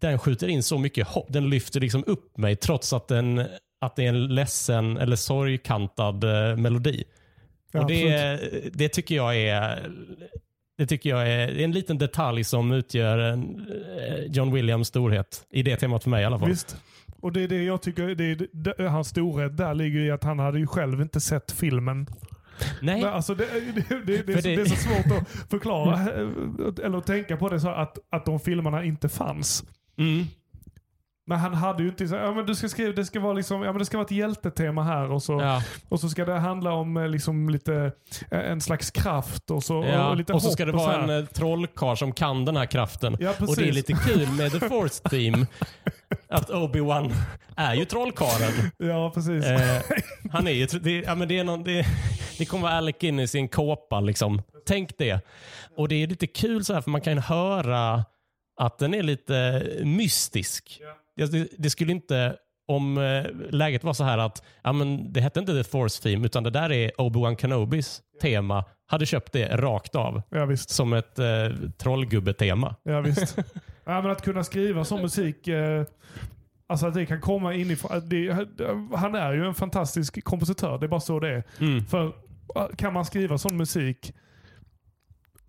[0.00, 1.26] den skjuter in så mycket hopp.
[1.28, 3.46] Den lyfter liksom upp mig trots att, den,
[3.80, 7.04] att det är en ledsen eller sorgkantad eh, melodi.
[7.72, 8.38] Ja, och det,
[8.72, 9.90] det tycker jag är
[10.80, 13.66] det tycker jag är, det är en liten detalj som utgör en,
[13.98, 16.48] eh, John Williams storhet i det temat för mig i alla fall.
[16.48, 16.76] Visst.
[17.20, 20.24] Och det är det jag tycker, det är, det, hans storhet där ligger i att
[20.24, 22.06] han hade ju själv inte sett filmen.
[22.82, 27.06] Nej, Men alltså det, det, det, det, är så svårt att förklara eh, eller att
[27.06, 29.64] tänka på det så att, att de filmerna inte fanns.
[29.98, 30.26] mm,
[31.30, 33.62] Men han hade ju inte så ja men du ska skriva, det ska vara liksom,
[33.62, 35.62] ja men det ska vara ett hjältetema här och så, ja.
[35.88, 37.92] och så ska det handla om eh, liksom lite,
[38.30, 41.18] eh, en slags kraft och så, Ja, och lite och så ska det vara en
[41.18, 43.16] eh, trollkarl som kan den här kraften.
[43.20, 45.46] Ja, och det är lite kul med The Force Team
[46.28, 47.12] att Obi-Wan
[47.56, 48.70] är ju trollkarlen.
[48.76, 49.44] Ja precis.
[49.44, 49.82] Eh,
[50.32, 51.86] han är ju, det, ja, men det, är någon, det,
[52.38, 54.00] det kommer vara Alec Guinness i en kåpa.
[54.00, 54.42] Liksom.
[54.66, 55.20] Tänk det.
[55.76, 58.04] Och det är lite kul så här för man kan höra
[58.60, 60.80] att den är lite mystisk.
[61.26, 62.36] Det, det skulle inte,
[62.68, 66.26] om eh, läget var så här att ja, men det hette inte The Force Theme,
[66.26, 70.22] utan det där är Obi-Wan Kenobis tema, hade köpt det rakt av.
[70.30, 70.70] Ja, visst.
[70.70, 71.26] Som ett eh,
[71.78, 72.76] trollgubbe-tema.
[72.82, 73.38] Ja, visst.
[73.84, 75.84] ja, men att kunna skriva sån musik, eh,
[76.66, 78.08] alltså att det kan komma inifrån.
[78.08, 78.32] Det,
[78.94, 81.44] han är ju en fantastisk kompositör, det är bara så det är.
[81.60, 81.84] Mm.
[81.84, 82.12] För
[82.76, 84.12] kan man skriva sån musik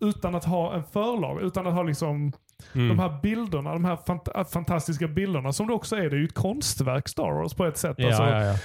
[0.00, 2.32] utan att ha en förlag, utan att ha liksom
[2.74, 2.88] Mm.
[2.88, 6.10] de här bilderna, de här fant äh, fantastiska bilderna som det också är.
[6.10, 7.94] Det är ju ett konstverk Star Wars på ett sätt.
[7.98, 8.56] Ja, alltså, ja,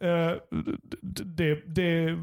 [0.00, 0.26] ja.
[0.30, 0.36] eh,
[1.24, 2.16] det, det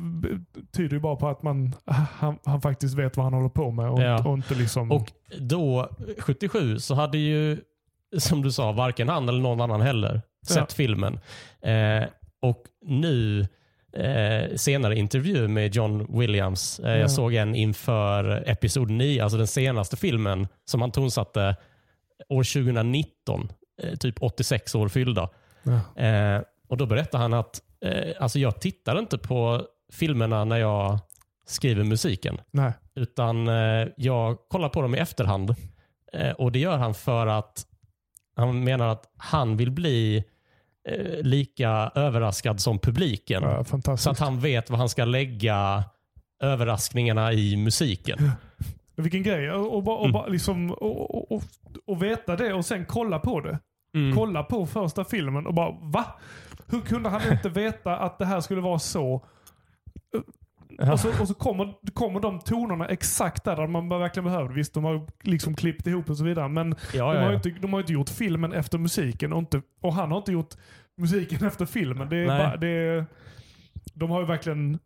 [0.71, 1.75] tyder ju bara på att man,
[2.19, 4.27] han, han faktiskt vet vad han håller på med och, Ja.
[4.27, 4.91] och inte liksom...
[4.91, 7.57] Och då, 77, så hade ju,
[8.17, 10.65] som du sa, varken han eller någon annan heller sett Ja.
[10.75, 11.19] filmen.
[11.61, 12.03] Eh,
[12.41, 13.47] och nu,
[13.93, 16.97] eh, senare intervju med John Williams, eh, Ja.
[16.97, 21.55] jag såg en inför episod 9, alltså den senaste filmen som han tonsatte
[22.29, 23.49] år 2019,
[23.81, 25.29] eh, typ 86 år fyllda.
[25.95, 30.99] Eh, och Då berättar han att eh, alltså jag tittar inte på filmerna när jag
[31.45, 32.41] skriver musiken.
[32.51, 32.71] Nej.
[32.95, 35.55] Utan eh, jag kollar på dem i efterhand.
[36.37, 37.65] Och Det gör han för att
[38.35, 40.23] han menar att han vill bli
[40.89, 43.43] eh, lika överraskad som publiken.
[43.43, 45.83] Ja, Så att han vet vad han ska lägga
[46.43, 48.31] överraskningarna i musiken.
[48.95, 49.51] Vilken grej.
[49.51, 50.31] Och, och, bara, och, Mm.
[50.31, 51.43] liksom, och, och, och,
[51.87, 53.59] och veta det och sen kolla på det.
[53.95, 54.15] Mm.
[54.15, 56.05] Kolla på första filmen och bara va?
[56.67, 59.25] Hur kunde han inte veta att det här skulle vara så?
[60.91, 64.53] Och så, och så kommer, kommer de tonerna exakt där, där man verkligen behöver.
[64.53, 66.47] Visst, de har liksom klippt ihop och så vidare.
[66.47, 69.93] Men Ja, de, har inte, de har inte gjort filmen efter musiken och, inte, och
[69.93, 70.53] han har inte gjort
[70.97, 72.09] musiken efter filmen.
[72.09, 73.05] Det är bara, det är,
[73.93, 74.79] de har ju verkligen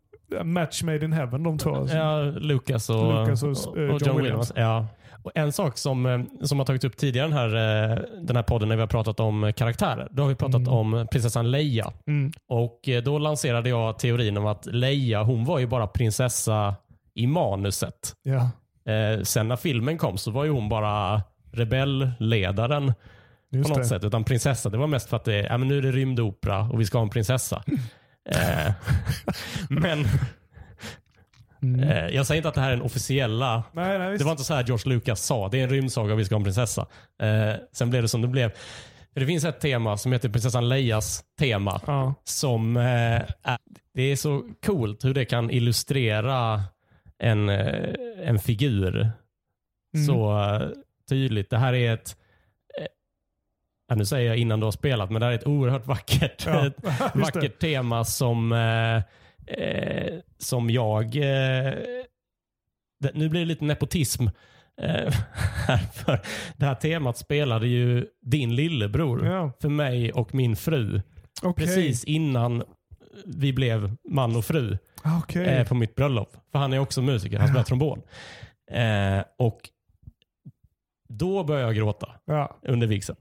[0.44, 1.74] match made in heaven de två.
[1.74, 1.96] alltså.
[1.96, 4.18] Ja, Lucas och, Lucas och, och, eh, John, John Williams.
[4.20, 4.52] Williams.
[4.56, 4.86] Ja.
[5.28, 7.54] Och en sak som, eh, som har tagits upp tidigare den här,
[7.92, 10.08] eh, den här podden när vi har pratat om karaktärer.
[10.10, 10.72] Då har vi pratat Mm.
[10.72, 11.92] om prinsessan Leia.
[12.06, 12.32] Mm.
[12.48, 16.74] Och eh, Då lanserade jag teorin om att Leia hon var ju bara prinsessa
[17.14, 18.14] i manuset.
[18.22, 18.50] Ja,
[18.92, 22.92] Eh, sen när filmen kom så var ju hon bara rebellledaren
[23.52, 23.88] just på något det.
[23.88, 24.04] sätt.
[24.04, 26.80] Utan prinsessa, det var mest för att det, ja, men nu är det rymdopera och
[26.80, 27.62] vi ska ha en prinsessa.
[28.30, 28.72] eh,
[29.68, 30.04] men
[31.62, 31.80] Mm.
[31.88, 34.18] eh, jag säger inte att det här är den officiella nej, nej.
[34.18, 35.48] Det var inte så här George Lucas sa.
[35.48, 36.86] Det är en rymdsaga och vi ska ha en prinsessa.
[37.22, 38.50] Eh, sen blev det som det blev.
[39.12, 41.80] För det finns ett tema som heter prinsessan Leias tema.
[41.86, 42.14] ja.
[42.24, 43.58] Som eh, är,
[43.94, 46.62] Det är så coolt hur det kan illustrera
[47.18, 49.10] en, eh, en figur
[49.94, 50.06] Mm.
[50.06, 50.68] så eh,
[51.08, 51.50] tydligt.
[51.50, 52.16] Det här är ett
[52.80, 52.86] eh,
[53.88, 56.46] ja, nu säger jag innan du har spelat, men det här är ett oerhört vackert,
[56.46, 56.70] Ja,
[57.14, 58.96] vackert tema som, eh,
[59.58, 61.16] eh, som jag...
[61.16, 61.74] Eh,
[63.00, 64.26] det, nu blir det lite nepotism.
[64.82, 65.12] Eh,
[65.66, 66.20] här, för
[66.56, 71.02] det här temat spelade ju din lillebror Ja, för mig och min fru
[71.42, 71.66] okej.
[71.66, 72.62] precis innan
[73.26, 74.78] vi blev man och fru
[75.22, 75.46] Okej.
[75.46, 76.36] eh, på mitt bröllop.
[76.52, 78.02] För han är också musiker, han spelar trombon.
[78.70, 79.70] Eh, och
[81.08, 83.18] då började jag gråta Ja, under vigseln.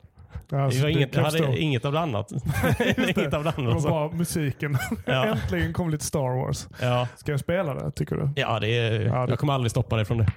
[0.51, 2.29] Alltså, det var inget, hade inget av det annat.
[2.77, 2.97] det.
[3.17, 3.73] inget av det Det andra.
[3.73, 3.89] var Så.
[3.89, 4.77] bara musiken.
[5.05, 5.25] Ja.
[5.27, 6.67] Äntligen kom lite Star Wars.
[6.81, 8.29] Ja, Ska jag spela det, tycker du?
[8.35, 10.27] ja, det är, Ja, det- jag kommer aldrig stoppa dig från det.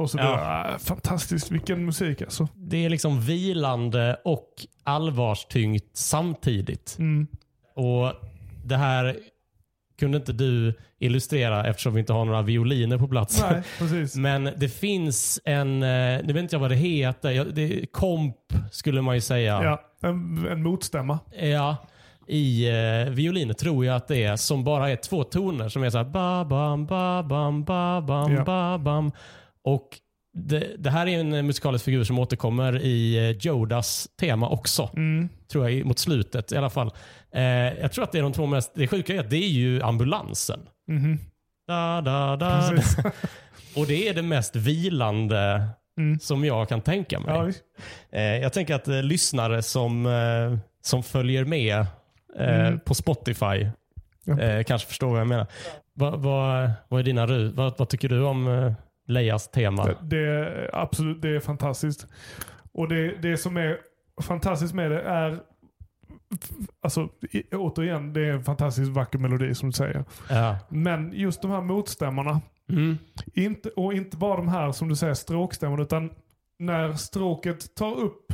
[0.00, 0.22] Och så Ja.
[0.30, 0.74] vidare.
[0.74, 2.48] Ah, fantastiskt, vilken musik alltså.
[2.54, 4.48] Det är liksom vilande och
[4.84, 6.96] allvarstyngt samtidigt.
[6.98, 7.26] Mm.
[7.74, 8.12] Och
[8.64, 9.16] Det här
[9.98, 13.42] kunde inte du illustrera eftersom vi inte har några violiner på plats.
[13.50, 14.16] Nej, precis.
[14.16, 18.36] Men det finns en, eh, nu vet inte jag vad det heter, det, komp
[18.72, 19.60] skulle man ju säga.
[19.64, 21.18] Ja, en, en motstämma.
[21.40, 21.76] Ja,
[22.26, 25.90] i eh, violiner tror jag att det är som bara är två toner som är
[25.90, 28.44] så här ba bam ba bam ba bam Ja.
[28.44, 29.12] ba bam.
[29.64, 29.88] Och
[30.32, 34.90] det, det här är en musikalisk figur som återkommer i eh, Jodas tema också.
[34.96, 35.28] Mm.
[35.52, 36.90] Tror jag mot slutet i alla fall.
[37.34, 37.42] Eh,
[37.80, 39.82] jag tror att det är de två mest, det sjuka är att det är ju
[39.82, 40.60] ambulansen.
[40.88, 41.18] Mhm.
[41.66, 42.70] Da, da, da.
[43.76, 46.18] Och det är det mest vilande Mm.
[46.18, 47.34] som jag kan tänka mig.
[47.34, 48.18] Ja.
[48.18, 51.76] Eh, jag tänker att eh, lyssnare som, eh, som följer med
[52.38, 52.80] eh, Mm.
[52.80, 53.66] på Spotify
[54.24, 54.64] Ja.
[54.66, 55.46] kanske förstår vad jag menar.
[55.94, 58.74] Vad vad vad är dina vad, vad tycker du om
[59.10, 59.88] Leias tema.
[60.02, 62.06] Det är absolut, det är fantastiskt.
[62.72, 63.78] Och det, det som är
[64.22, 65.40] fantastiskt med det är,
[66.82, 67.08] alltså
[67.52, 70.04] återigen, det är en fantastiskt vacker melodi som du säger.
[70.30, 70.58] Ja.
[70.68, 72.98] Men just de här motstämmorna, Mm.
[73.34, 76.10] inte, och inte bara de här som du säger stråkstämmorna, utan
[76.58, 78.32] när stråket tar upp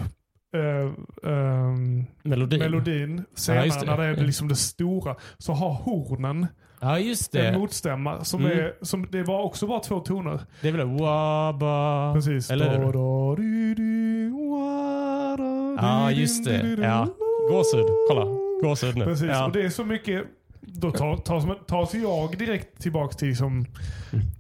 [0.57, 2.59] eh, ehm, Melodin.
[2.59, 3.87] melodin senare, Ja, det.
[3.87, 6.47] när det är liksom det stora, så har hornen
[6.81, 7.59] Ja, just en det.
[7.59, 8.59] motstämma som Mm.
[8.59, 10.41] är, som, det var också bara två toner.
[10.61, 12.12] Det är väl waba.
[12.14, 12.51] Precis.
[12.51, 12.93] Eller hur?
[15.79, 16.77] Ja, just det.
[16.83, 17.09] Ja.
[17.51, 17.87] Gåshud.
[18.09, 18.24] Kolla.
[18.62, 19.05] Gåshud nu.
[19.05, 19.47] Precis, Ja.
[19.47, 20.24] och det är så mycket.
[20.61, 23.66] Då tar, tar, tar sig jag direkt tillbaka till som,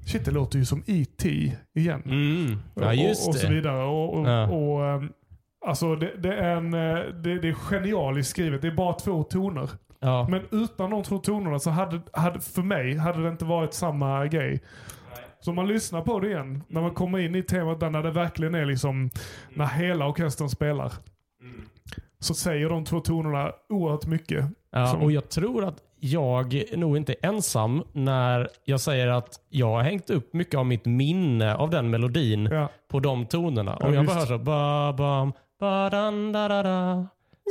[0.06, 1.52] shit det låter ju som E.T.
[1.74, 2.02] igen.
[2.04, 2.56] Mm.
[2.74, 3.54] Ja, just och, och så det.
[3.54, 3.84] vidare.
[3.84, 4.48] Och, och, Ja.
[4.48, 5.08] och, ehm,
[5.66, 8.62] alltså det, det, är en, eh, det, det är genialiskt skrivet.
[8.62, 9.68] Det är bara två toner.
[10.06, 10.26] Ja.
[10.30, 14.26] Men utan de två tonerna så hade, hade för mig hade det inte varit samma
[14.26, 14.60] grej.
[15.40, 18.10] Så man lyssnar på det igen, när man kommer in i temat där när det
[18.10, 19.10] verkligen är liksom,
[19.54, 20.92] när hela orkestern spelar.
[22.18, 24.44] Så säger de två tonerna oerhört mycket.
[24.72, 29.28] Ja, Som- och jag tror att jag nog inte är ensam när jag säger att
[29.48, 33.76] jag har hängt upp mycket av mitt minne av den melodin Ja, på de tonerna.
[33.80, 37.06] Ja, Om jag bara hör så ba, bam, ba, dan, da, da, da,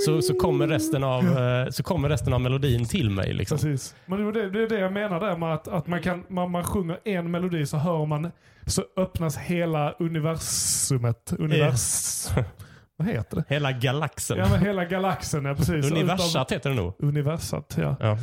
[0.06, 3.34] så, så, kommer resten av, eh, så kommer resten av melodin till mig.
[3.34, 3.58] Liksom.
[3.58, 3.96] precis.
[4.06, 6.64] Men det, det, är det jag menar där med att, att man, kan, man, man
[6.64, 8.32] sjunger en melodi så hör man,
[8.66, 11.34] så öppnas hela universumet.
[11.40, 12.28] Univers...
[12.98, 13.44] Vad heter det?
[13.48, 14.38] Hela galaxen.
[14.38, 15.92] Ja men hela galaxen, ja precis.
[15.92, 16.94] Universat heter det nog.
[17.00, 17.96] Universat, ja.
[18.00, 18.18] Ja.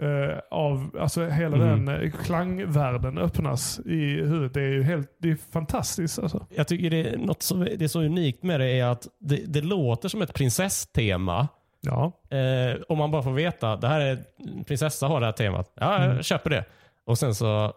[0.00, 1.84] Eh, av, alltså hela Mm.
[1.86, 4.54] den eh, klangvärlden öppnas i huvudet.
[4.54, 6.46] Det är ju helt, det är fantastiskt alltså.
[6.50, 9.36] Jag tycker det är något som det är så unikt med det är att det,
[9.46, 11.48] det låter som ett prinsesstema.
[11.80, 12.12] Ja.
[12.30, 14.18] Eh, om man bara får veta, det här är
[14.64, 15.72] prinsessa har det här temat.
[15.74, 16.22] Ja, jag Mm.
[16.22, 16.64] köper det.
[17.06, 17.72] Och sen så,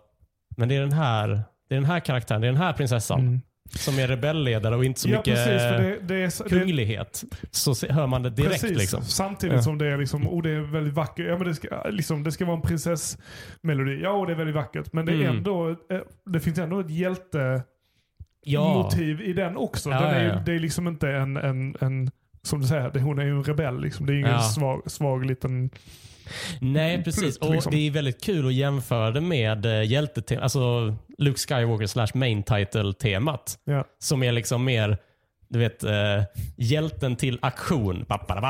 [0.57, 1.27] men det är den här,
[1.69, 3.41] det är den här karaktären, det är den här prinsessan Mm.
[3.69, 6.49] Som är rebellledare och inte så ja mycket precis, för det, det är, så- det,
[6.49, 7.23] kunglighet.
[7.51, 8.51] Så hör man det direkt.
[8.61, 9.01] Precis, Liksom.
[9.03, 9.61] samtidigt Ja.
[9.61, 11.25] som det är liksom, och det är väldigt vackert.
[11.27, 13.99] Ja, men det, ska, liksom, det ska vara en prinsessmelodi.
[14.03, 14.93] Ja, och det är väldigt vackert.
[14.93, 15.37] Men det, är Mm.
[15.37, 15.75] ändå, eh,
[16.25, 17.61] det finns ändå ett hjältemotiv
[18.47, 18.89] Ja,
[19.23, 19.89] i den också.
[19.89, 20.41] Ja, den är, ja.
[20.45, 22.11] Det är liksom inte en, en, en
[22.41, 23.81] som du säger, hon är ju en rebell.
[23.81, 24.05] Liksom.
[24.05, 25.69] Det är ingen svag, svag liten...
[26.61, 27.21] nej precis.
[27.21, 27.71] Plutt, Och liksom.
[27.71, 32.43] Det är väldigt kul att jämföra det med eh, hjältetemat, alltså Luke Skywalker slash main
[32.43, 33.59] title-temat.
[33.65, 33.85] Ja.
[33.99, 34.97] Som är liksom mer
[35.49, 36.23] du vet, eh,
[36.57, 38.05] hjälten till aktion.
[38.07, 38.47] Ba, ba, ba.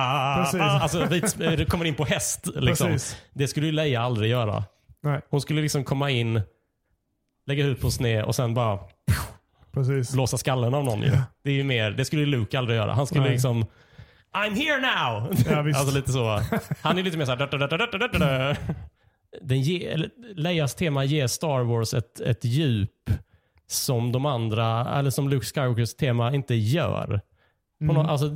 [0.59, 2.47] Alltså, vit- eh, kommer in på häst.
[2.55, 2.88] Liksom.
[2.88, 3.17] Precis.
[3.34, 4.63] Det skulle ju Leia aldrig göra.
[5.03, 6.41] Nej, Hon skulle liksom komma in,
[7.47, 8.80] lägga huvudet på sned och sen bara
[9.73, 10.13] precis.
[10.13, 11.01] blåsa skallen av någon.
[11.01, 11.11] Ju.
[11.43, 12.93] Det, är ju mer, det skulle Luke aldrig göra.
[12.93, 13.32] Han skulle Nej.
[13.32, 13.65] liksom
[14.36, 15.31] I'm here now!
[15.49, 15.79] Ja, visst.
[15.79, 16.41] alltså lite så.
[16.81, 18.57] Han är lite mer såhär...
[19.41, 19.97] Den ge,
[20.36, 23.09] Leias tema ger Star Wars ett, ett djup
[23.67, 27.05] som de andra, eller som Luke Skywalkers tema inte gör.
[27.79, 27.95] På Mm.
[27.95, 28.29] nå- alltså,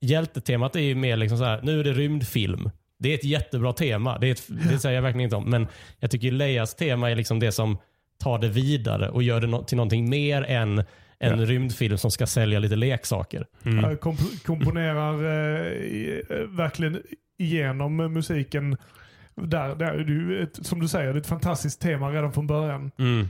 [0.00, 2.70] hjältetemat är ju mer liksom så här, nu är det rymdfilm.
[2.98, 5.50] Det är ett jättebra tema, det, är ett, det säger jag verkligen inte om.
[5.50, 5.66] Men
[5.98, 7.78] jag tycker Leias tema är liksom det som
[8.18, 10.84] tar det vidare och gör det no- till någonting mer än
[11.22, 11.46] en Ja.
[11.46, 13.46] rymdfilm som ska sälja lite leksaker.
[13.64, 13.84] Mm.
[13.96, 15.66] Komp- komponerar eh,
[16.30, 17.02] eh, verkligen
[17.38, 18.76] igenom musiken.
[19.34, 22.46] Där, där är ju ett, som du säger, det är ett fantastiskt tema redan från
[22.46, 22.90] början.
[22.98, 23.26] Mm.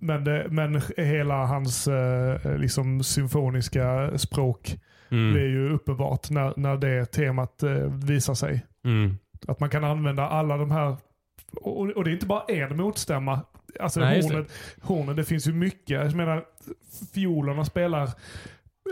[0.00, 4.76] Men, det, men hela hans eh, liksom symfoniska språk
[5.12, 5.32] Mm.
[5.32, 7.70] blir ju uppenbart när, när det temat eh,
[8.04, 8.66] visar sig.
[8.84, 9.18] Mm.
[9.48, 10.96] Att man kan använda alla de här,
[11.52, 13.40] och, och det är inte bara en motstämma.
[13.80, 14.34] Alltså Nej, just det.
[14.34, 14.50] hornet,
[14.80, 15.90] hornet, det finns ju mycket.
[15.90, 16.44] Jag menar,
[17.14, 18.04] fiolerna spelar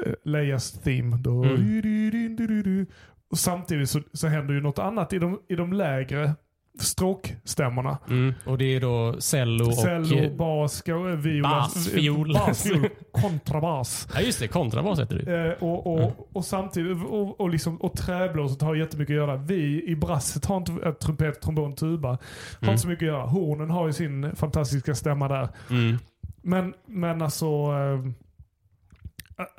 [0.07, 1.17] eh, Leias theme.
[1.17, 2.87] Då, Mm.
[3.31, 6.35] Och samtidigt så, så händer ju något annat i de, i de lägre
[6.79, 7.99] stråkstämmorna.
[8.09, 8.35] Mm.
[8.47, 9.75] Och det är då cello och...
[9.75, 12.33] Cello, bas, eh, viola, Bas, fiol.
[12.35, 14.09] bas, fiol, kontrabas.
[14.15, 15.47] Ja just det, kontrabas heter det.
[15.49, 19.37] Eh, och, och, och samtidigt, och, och, liksom, och träblåset har jättemycket att göra.
[19.37, 22.19] Vi i brasset har inte, trumpet, trombon, tuba, har
[22.63, 22.73] Mm.
[22.73, 23.27] inte så mycket att göra.
[23.27, 25.49] Hornen har ju sin fantastiska stämma där.
[25.71, 25.97] Mm.
[26.43, 28.05] Men, men alltså, eh,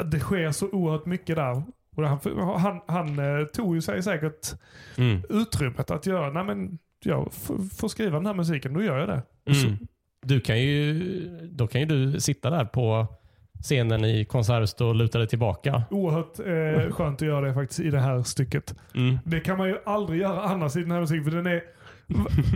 [0.06, 1.64] det sker så oerhört mycket där.
[1.96, 2.20] Och han
[2.60, 4.48] han, han eh, tog ju sig säkert
[4.98, 5.22] Mm.
[5.30, 7.34] utrymmet att göra, nej men jag
[7.78, 9.22] får skriva den här musiken, då gör jag det.
[9.46, 9.78] Mm.
[10.22, 11.04] Du kan ju,
[11.52, 13.08] då kan ju du sitta där på
[13.64, 15.84] scenen i Konserthuset och luta dig tillbaka.
[15.90, 18.76] Oerhört eh, skönt att göra det faktiskt i det här stycket.
[18.96, 19.20] Mm.
[19.26, 21.24] Det kan man ju aldrig göra annars i den här musiken.
[21.24, 21.64] För den är,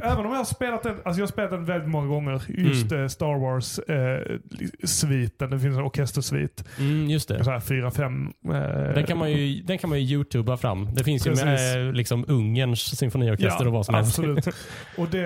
[0.03, 2.41] Även om jag har spelat den, alltså jag har spelat den väldigt många gånger.
[2.47, 3.03] Just Mm.
[3.03, 5.49] eh, Star Wars-sviten.
[5.49, 6.63] det finns en orkestersvit.
[6.79, 7.43] Mm, just det.
[7.43, 8.27] Så här fyra, fem.
[8.45, 8.51] Eh,
[8.93, 10.89] Den kan man ju, den kan man ju youtuba fram.
[10.93, 11.41] Det finns Precis.
[11.41, 14.19] ju med eh, liksom Ungerns symfoniorkester ja, och vad som helst.
[14.19, 14.47] Absolut.
[14.97, 15.19] och det,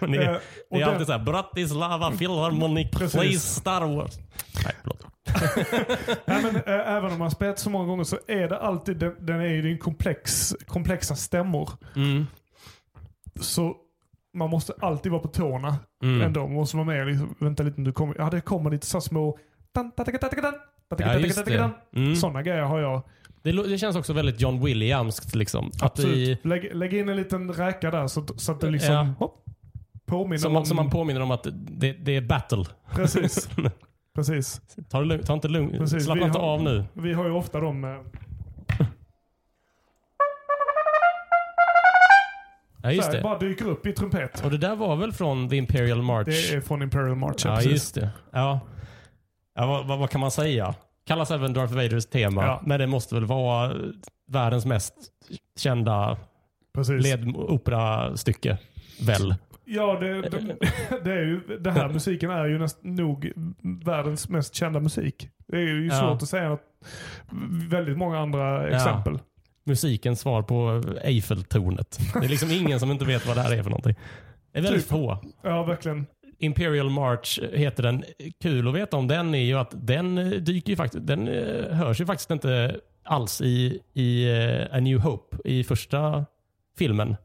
[0.00, 0.34] det, eh, är-
[0.70, 3.12] och det är alltid såhär, Bratislava Philharmonic Precis.
[3.12, 4.18] plays Star Wars.
[4.64, 5.04] Nej, förlåt.
[6.26, 9.14] Nej, men, äh, även om man spelat så många gånger så är det alltid, den,
[9.20, 11.70] den är ju en komplex, komplexa stämmor.
[11.96, 12.26] Mm.
[13.40, 13.76] Så
[14.34, 16.22] man måste alltid vara på tårna Mm.
[16.22, 16.40] ändå.
[16.40, 19.38] Man måste vara med liksom, vänta lite nu kommer, ja det kommer lite så små
[19.74, 21.98] Ja, det.
[22.00, 22.16] Mm.
[22.16, 23.02] Sådana grejer har jag.
[23.42, 25.34] Det, det känns också väldigt John Williamskt.
[25.34, 25.66] Liksom.
[25.66, 26.44] Att i, Absolut.
[26.44, 29.06] Lägg, lägg in en liten räka där så, så att det liksom Ja.
[29.18, 29.44] hopp,
[30.06, 30.64] påminner som, om...
[30.64, 32.64] som man påminner om att det, det är battle.
[32.94, 33.48] Precis.
[34.14, 34.60] Precis.
[34.90, 36.02] Ta, det lugnt, ta inte lugnt.
[36.02, 36.84] Slappna inte har- av nu.
[36.92, 38.04] Vi har ju ofta de...
[42.82, 43.22] Ja, just här, det.
[43.22, 44.44] bara dyker upp i trumpet.
[44.44, 46.26] Och det där var väl från The Imperial March?
[46.26, 47.42] Det är från Imperial March.
[47.44, 47.72] ja, precis.
[47.72, 48.10] just det.
[48.32, 48.60] Ja.
[49.54, 50.74] Ja, vad, vad, vad kan man säga?
[51.06, 52.42] Kallas även Darth Vaders tema.
[52.44, 52.62] Ja.
[52.66, 53.72] Men det måste väl vara
[54.30, 54.94] världens mest
[55.58, 56.16] kända
[56.88, 58.58] ledoperastycke.
[59.02, 59.34] Väl?
[59.64, 60.56] Ja, det, det,
[61.04, 63.32] det är ju, den här musiken är ju näst, nog
[63.84, 65.28] världens mest kända musik.
[65.48, 65.94] Det är ju Ja.
[66.00, 66.62] svårt att säga något,
[67.70, 69.18] väldigt många andra exempel.
[69.68, 71.98] Musikens svar på Eiffeltornet.
[72.14, 73.94] Det är liksom ingen som inte vet vad det här är för någonting.
[74.52, 74.90] Det är väldigt Typ.
[74.90, 75.18] få.
[75.42, 76.06] Ja, verkligen.
[76.38, 78.04] Imperial March heter den.
[78.42, 81.76] Kul att veta om den är ju att den eh, dyker ju faktiskt, den eh,
[81.76, 86.26] hörs ju faktiskt inte alls i, i eh, A New Hope i första
[86.78, 87.16] filmen.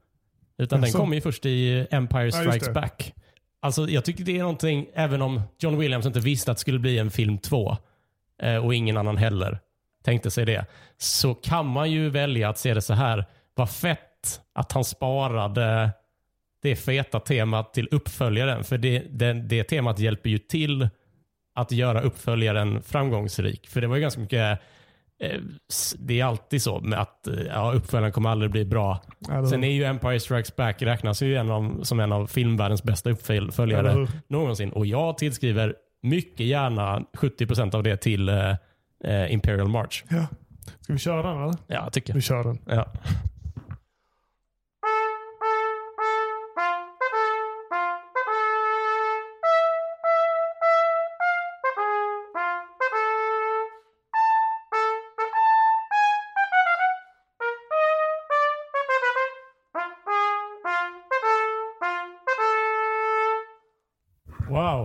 [0.58, 2.74] Utan den kommer ju först i Empire Strikes det.
[2.74, 3.14] Back.
[3.62, 6.80] Alltså jag tycker det är någonting, även om John Williams inte visste att det skulle
[6.80, 7.78] bli en film två
[8.64, 9.60] och ingen annan heller
[10.04, 10.66] tänkte sig det,
[10.97, 13.26] så kan man ju välja att se det så här.
[13.56, 15.89] Vad fett att han sparade
[16.62, 18.64] det feta temat till uppföljaren.
[18.64, 20.89] För det, det, det temat hjälper ju till
[21.56, 23.68] att göra uppföljaren framgångsrik.
[23.70, 24.60] För det var ju ganska mycket,
[25.24, 25.41] eh,
[25.97, 29.01] det är alltid så med att eh, ja, uppföljaren kommer aldrig bli bra.
[29.20, 32.84] Det- Sen är ju Empire Strikes Back räknas ju en av, som en av filmvärldens
[32.84, 34.08] bästa uppföljare hur?
[34.28, 34.72] någonsin.
[34.72, 38.30] Och jag tillskriver mycket gärna 70% av det till
[39.04, 40.04] eh, Imperial March.
[40.10, 40.28] Ja.
[40.82, 41.56] Ska vi köra den eller?
[41.68, 42.60] Ja, jag tycker Vi kör den.
[42.66, 42.88] Ja.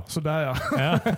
[0.09, 0.57] Sådär ja.
[0.71, 0.99] Ja.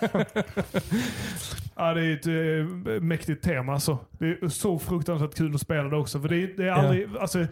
[1.76, 1.94] ja.
[1.94, 3.98] Det är ett eh, mäktigt tema alltså.
[4.18, 6.20] Det är så fruktansvärt kul att spela det också.
[6.20, 7.46] För det är, det är aldrig, alltså,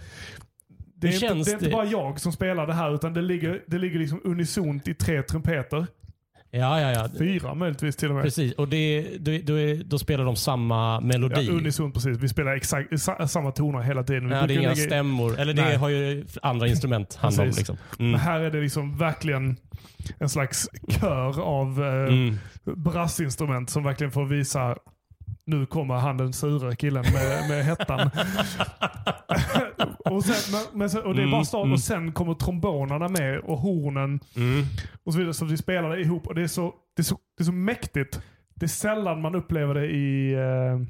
[0.95, 3.63] det, är inte, det är inte bara jag som spelar det här utan det ligger,
[3.67, 5.87] det ligger liksom unisont i tre trumpeter.
[6.51, 7.09] Ja, ja, ja.
[7.19, 8.25] Fyra möjligtvis till och med.
[8.25, 8.53] Precis.
[8.55, 11.47] Och det, då, då, är, då spelar de samma melodi.
[11.47, 12.19] Ja, unisont precis.
[12.19, 14.31] Vi spelar exakt sa, samma toner hela tiden.
[14.31, 15.39] Ja, det är inga ligga- stämmor.
[15.39, 15.77] Eller det Nej.
[15.77, 17.47] har ju andra instrument hand om.
[17.47, 17.77] Liksom.
[17.99, 18.21] Men Mm.
[18.21, 19.57] här är det liksom verkligen
[20.19, 22.37] en slags kör av eh, Mm.
[22.65, 24.77] brassinstrument som verkligen får visa
[25.47, 28.11] nu kommer han den sura killen med, med hettan.
[30.11, 31.73] och, sen, men, men sen, och det är bara Mm, start mm.
[31.73, 34.65] och sen kommer trombonerna med och hornen Mm.
[35.05, 35.35] och så vidare.
[35.35, 37.53] Så vi spelar det ihop och det är så, det är så, det är så
[37.53, 38.21] mäktigt.
[38.55, 40.81] Det är sällan man upplever det i, eh,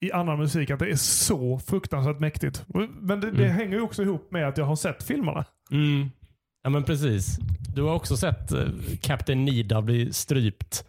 [0.00, 2.64] i annan musik att det är så fruktansvärt mäktigt.
[3.00, 3.56] Men det, det Mm.
[3.56, 5.44] hänger ju också ihop med att jag har sett filmerna.
[5.70, 6.10] Mm.
[6.62, 7.38] Ja men precis.
[7.74, 8.64] Du har också sett eh,
[9.00, 10.84] Captain Nida bli strypt.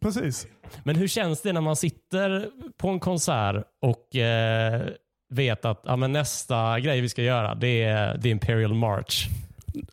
[0.00, 0.46] Precis.
[0.84, 4.82] Men hur känns det när man sitter på en konsert och eh,
[5.28, 9.28] vet att ja, men nästa grej vi ska göra det är The Imperial March.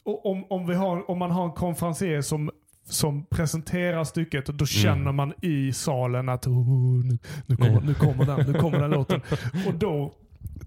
[0.04, 2.52] Om, om, vi har, om man har en konferencier som,
[2.90, 8.26] som presenterar stycket, då känner man i salen att oh, nu, nu, kommer, nu kommer
[8.26, 9.22] den, nu kommer den låten.
[9.68, 10.14] Och då,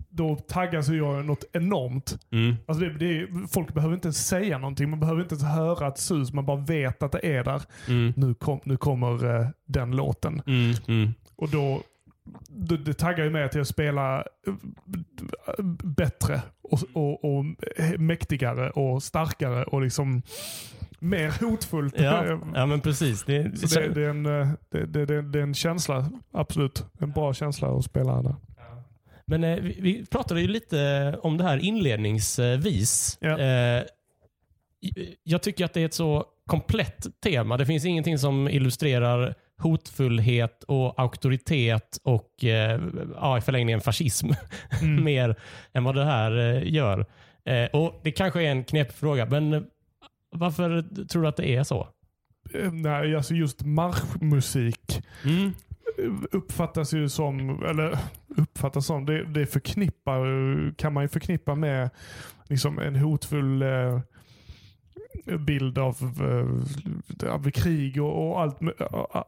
[0.09, 2.19] då taggas jag något enormt.
[2.31, 2.57] Mm.
[2.67, 5.99] Alltså det, det folk behöver inte ens säga någonting, man behöver inte ens höra ett
[5.99, 7.63] sus, man bara vet att det är där.
[7.89, 8.13] Mm.
[8.17, 10.43] Nu, kom, nu kommer eh, den låten.
[10.47, 10.75] Mm.
[10.89, 11.15] Mm.
[11.37, 11.83] Och då,
[12.49, 14.55] det, det taggar ju med till att spela eh,
[15.85, 17.45] bättre och, och, och
[17.99, 20.23] mäktigare och starkare och liksom
[20.99, 22.01] mer hotfullt.
[22.01, 23.25] Ja, ja men precis.
[23.25, 26.85] Det, Så det, det, är en, eh, det, det, det, det är en känsla, absolut.
[26.99, 28.35] En bra känsla att spela där.
[29.27, 33.19] Men eh, vi, vi pratade ju lite om det här inledningsvis.
[33.21, 33.39] Ja.
[33.39, 33.83] Eh,
[35.23, 37.57] jag tycker att det är ett så komplett tema.
[37.57, 42.81] Det finns ingenting som illustrerar hotfullhet och auktoritet och eh,
[43.15, 44.31] ja, i förlängningen fascism
[44.83, 45.05] Mm.
[45.05, 45.37] mer
[45.73, 47.07] än vad det här eh, gör.
[47.45, 49.63] Eh, och Det kanske är en knepig fråga, men eh,
[50.31, 51.89] varför tror du att det är så?
[52.55, 55.53] Eh, Nej, alltså just marschmusik Mm.
[56.33, 57.99] uppfattas ju som, eller
[58.37, 61.91] uppfattas som, det, det förknippar, kan man ju förknippa med
[62.45, 64.01] liksom en hotfull eh,
[65.39, 65.97] bild av,
[67.23, 68.59] eh, av krig och, och allt,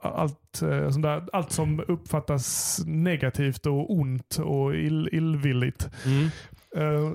[0.01, 5.91] allt, eh, sånt där, allt som uppfattas negativt och ont och ill, illvilligt.
[6.07, 6.29] Mm.
[6.77, 7.13] Eh,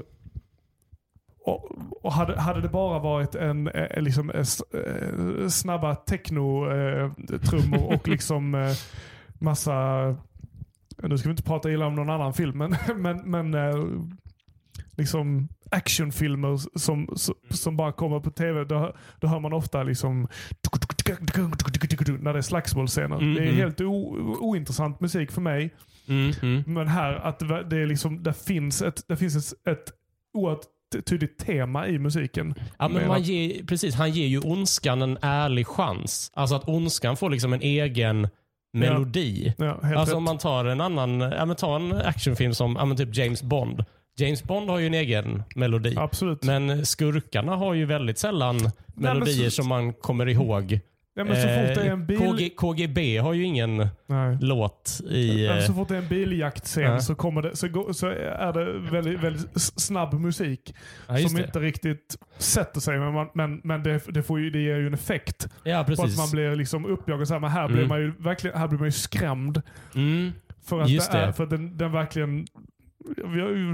[1.45, 8.08] och, och hade, hade det bara varit en, eh, liksom, eh, eh, snabba techno-trummor och
[8.08, 8.74] liksom eh,
[9.34, 10.06] massa,
[10.97, 13.86] nu ska vi inte prata illa om någon annan film, men, men, men eh,
[14.91, 20.28] liksom actionfilmer som, som, som bara kommer på tv, då, då hör man ofta liksom
[22.20, 23.18] när det är slagsmålscener.
[23.18, 23.57] Mm, det är mm.
[23.57, 25.74] helt ointressant musik för mig.
[26.07, 26.34] Mm.
[26.41, 26.63] Mm.
[26.68, 27.39] Men här, att
[27.70, 29.91] det är liksom, det finns ett, det finns ett, ett
[30.34, 30.66] oerhört
[31.05, 32.55] tydligt tema i musiken.
[32.80, 36.32] Ja, men man ger, precis, han ger ju ondskan en ärlig chans.
[36.34, 38.28] Alltså att ondskan får liksom en egen
[38.74, 39.53] melodi.
[39.57, 40.18] Ja, helt Alltså rätt.
[40.18, 43.43] om man tar en annan, ja, men ta en actionfilm som ja, men typ James
[43.43, 43.86] Bond.
[44.18, 45.93] James Bond har ju en egen melodi.
[45.97, 46.43] Absolut.
[46.43, 48.57] Men skurkarna har ju väldigt sällan
[48.95, 50.80] melodier så- som man kommer ihåg.
[51.18, 52.18] ja, Eh, bil...
[52.18, 54.38] KG, KGB har ju ingen Nej.
[54.41, 55.47] låt i...
[55.47, 56.99] Men eh, så fort det är en biljaktscen Ja.
[56.99, 60.76] så, kommer det, så, går, så är det väldigt, väldigt snabb musik.
[61.07, 61.43] ja, som det.
[61.45, 62.99] inte riktigt sätter sig.
[62.99, 65.47] Men, man, men, men det, det, får ju, det ger ju en effekt.
[65.63, 66.18] Ja, På att precis.
[66.18, 67.28] man blir liksom uppjagad.
[67.28, 67.89] Så här, men här, blir Mm.
[67.89, 69.61] man ju verkligen, här blir man ju skrämd.
[69.95, 70.32] Mm.
[70.66, 71.34] För att, Just det är, det.
[71.34, 72.45] för att den, den verkligen...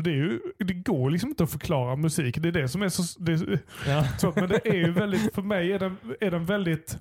[0.03, 2.37] Det, är ju, det går liksom inte att förklara musik.
[2.37, 3.19] Det är det som är så...
[3.19, 4.07] Det, Ja.
[4.17, 6.97] så men det är ju väldigt, för mig är den, är den väldigt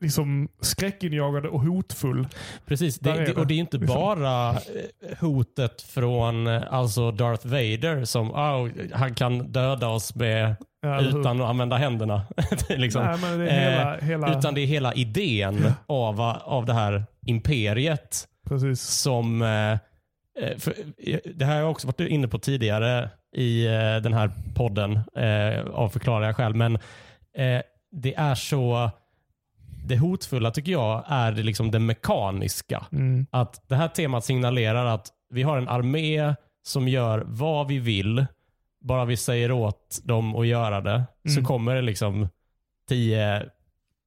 [0.00, 2.28] liksom skräckinjagande och hotfull.
[2.66, 3.96] Precis, det, det, och det är inte Liksom.
[4.00, 4.56] bara eh,
[5.20, 11.40] hotet från eh, alltså Darth Vader som oh, han kan döda oss med, Ja, utan
[11.40, 12.22] att använda händerna.
[12.68, 17.04] Liksom, Nej, det hela, eh, hela Utan det är hela idén av, av det här
[17.26, 18.80] imperiet precis.
[18.80, 19.42] som...
[19.42, 19.78] Eh,
[20.58, 23.72] för, eh, det här har jag också varit inne på tidigare i eh,
[24.02, 26.54] den här podden eh, av förklarliga skäl.
[26.54, 26.74] Men
[27.36, 28.90] eh, det är så...
[29.86, 32.86] Det hotfulla tycker jag är det, liksom det mekaniska.
[32.92, 33.26] Mm.
[33.30, 36.34] Att det här temat signalerar att vi har en armé
[36.66, 38.26] som gör vad vi vill.
[38.80, 41.44] Bara vi säger åt dem att göra det så Mm.
[41.44, 42.28] kommer det liksom
[42.88, 43.46] tio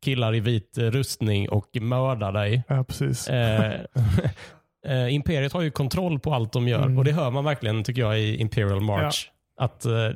[0.03, 2.63] killar i vit rustning och mördar dig.
[2.67, 3.27] Ja, precis.
[3.29, 3.81] Eh,
[4.87, 6.97] eh, Imperiet har ju kontroll på allt de gör Mm.
[6.97, 9.29] och det hör man verkligen tycker jag i Imperial March.
[9.59, 10.09] Att eh,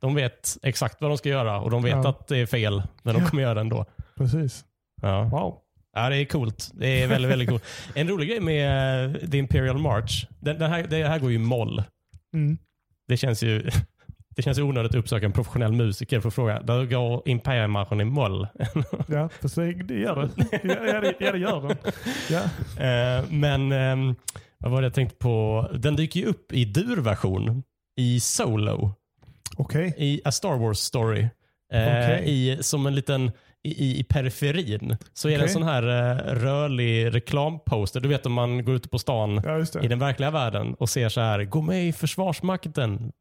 [0.00, 2.08] de vet exakt vad de ska göra och de vet Ja.
[2.08, 3.28] att det är fel men de Ja.
[3.28, 3.84] kommer göra det ändå.
[4.16, 4.64] precis.
[5.02, 5.22] Ja.
[5.24, 5.58] Wow.
[5.96, 6.70] Ja, det är coolt.
[6.74, 7.64] Det är väldigt, väldigt coolt.
[7.94, 11.38] En rolig grej med eh, The Imperial March, den, den här, det här går ju
[11.38, 11.82] moll.
[12.34, 12.58] Mm.
[13.08, 13.70] Det känns ju
[14.38, 18.04] det känns onödigt att uppsöka en professionell musiker för att fråga, där går Imperial-marschen i
[18.04, 18.46] moll?
[19.08, 19.76] Ja, precis.
[19.84, 20.58] Det gör det.
[20.62, 21.76] Ja, det, ja, det gör den.
[22.30, 22.42] Ja.
[22.84, 24.14] Eh, men ehm,
[24.58, 25.66] vad var det jag tänkte på?
[25.74, 27.62] Den dyker ju upp i durversion
[27.96, 28.92] i Solo,
[29.56, 29.94] Okej.
[29.98, 31.28] i A Star Wars Story.
[31.72, 32.22] Eh, Okej.
[32.26, 33.32] i, som en liten
[33.62, 38.00] i, i, periferin så är det en sån här eh, rörlig reklamposter.
[38.00, 41.08] Du vet om man går ute på stan Ja, i den verkliga världen och ser
[41.08, 43.12] så här, gå med i Försvarsmakten.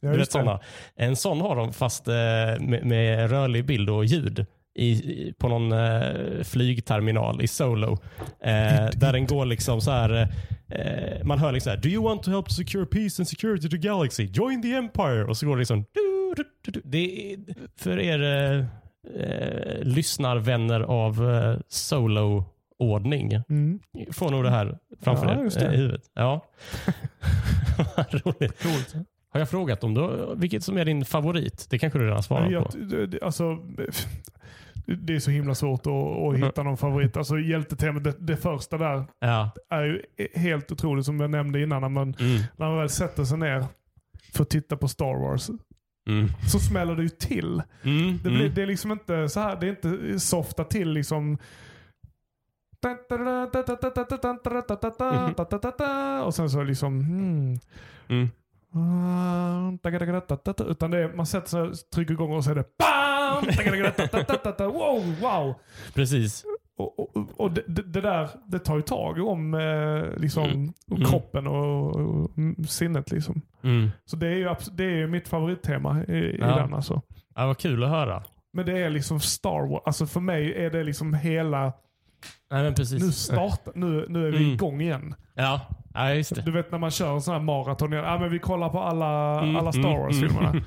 [0.00, 0.60] Ja, du vet såna.
[0.96, 2.14] En sån har de fast eh,
[2.60, 7.98] med, med rörlig bild och ljud i, på någon eh, flygterminal i Solo.
[8.40, 10.28] Eh, där den går liksom så här.
[10.68, 13.68] Eh, man hör liksom så här, Do you want to help secure peace and security
[13.68, 14.24] to galaxy?
[14.24, 15.24] Join the empire.
[15.24, 15.84] Och så går det liksom.
[15.92, 16.82] Du, du, du, du.
[16.84, 17.38] Det är
[17.76, 18.58] för er
[19.16, 23.32] eh, lyssnarvänner av eh, Solo-ordning.
[23.48, 23.80] Mm.
[24.12, 26.02] Får nog det här framför Ja, er i huvudet.
[26.14, 26.44] Ja.
[28.10, 28.62] Roligt.
[28.62, 28.94] Coolt.
[29.32, 31.66] Har jag frågat om då, vilket som är din favorit?
[31.70, 32.76] Det kanske du redan har svarat Ja, på.
[33.06, 33.58] det- alltså,
[34.86, 37.16] det är så himla svårt att, att hitta någon favorit.
[37.16, 39.50] Alltså hjältetemat, det, det första där Ja.
[39.70, 40.02] är ju
[40.34, 41.80] helt otroligt som jag nämnde innan.
[41.82, 42.42] När man, Mm.
[42.56, 43.64] när man väl sätter sig ner
[44.32, 45.50] för att titta på Star Wars
[46.08, 46.28] Mm.
[46.48, 47.62] så smäller det ju till.
[47.82, 48.18] Mm.
[48.22, 48.54] Det, blir, Mm.
[48.54, 51.38] det är liksom inte så här, det är inte softa till liksom
[56.24, 57.58] och sen så liksom hmm.
[58.08, 58.28] Mm.
[58.74, 59.78] Mm,
[60.70, 63.44] Utan det är, man sätter sig, trycker igång och så är det BAM!
[64.72, 65.54] Wow, wow!
[65.94, 66.44] Precis.
[66.76, 69.54] Och, och, och det, det där, det tar ju tag om
[70.16, 70.72] liksom, Mm.
[70.90, 71.04] Mm.
[71.04, 72.30] kroppen och, och
[72.68, 73.10] sinnet.
[73.10, 73.42] Liksom.
[73.62, 73.90] Mm.
[74.04, 76.52] Så det är ju det är ju mitt favorittema i, ja.
[76.56, 76.74] i den.
[76.74, 77.02] Alltså.
[77.34, 78.22] Ja, vad kul att höra.
[78.52, 79.82] Men det är liksom Star Wars.
[79.84, 81.72] Alltså för mig är det liksom hela...
[82.50, 83.02] Nej, men precis.
[83.02, 84.50] Nu startar, nu, nu är vi Mm.
[84.52, 85.14] igång igen.
[85.34, 85.60] Ja,
[85.94, 86.42] Ja, just det.
[86.42, 87.92] Du vet när man kör en sån här maraton.
[87.92, 90.52] Ja, men vi kollar på alla, Mm, alla Star Wars-filmerna.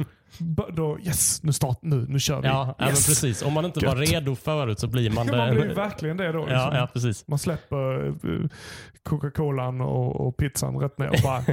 [0.73, 2.47] Då, yes, nu, start, nu, nu kör vi.
[2.47, 3.05] Ja, ja men yes.
[3.05, 3.41] precis.
[3.41, 4.11] Om man inte var Gött.
[4.11, 5.37] redo förut så blir man det.
[5.37, 6.39] Man blir verkligen det då.
[6.39, 6.55] Liksom.
[6.55, 7.27] ja, ja, precis.
[7.27, 8.49] Man släpper eh,
[9.03, 11.43] Coca-Colan och, och pizzan rätt ner och bara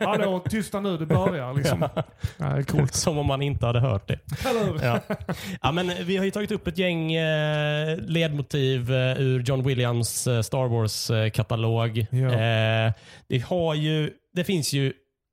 [0.00, 1.88] Hallå, tysta nu, det börjar liksom.
[2.36, 2.46] Ja.
[2.46, 2.94] är coolt.
[2.94, 4.18] Som om man inte hade hört det.
[4.82, 5.00] Ja.
[5.62, 10.26] ja, men vi har ju tagit upp ett gäng eh, ledmotiv eh, ur John Williams
[10.26, 12.06] eh, Star Wars-katalog.
[12.10, 12.32] Ja.
[12.32, 12.92] Eh,
[13.28, 14.92] det, har ju, det finns ju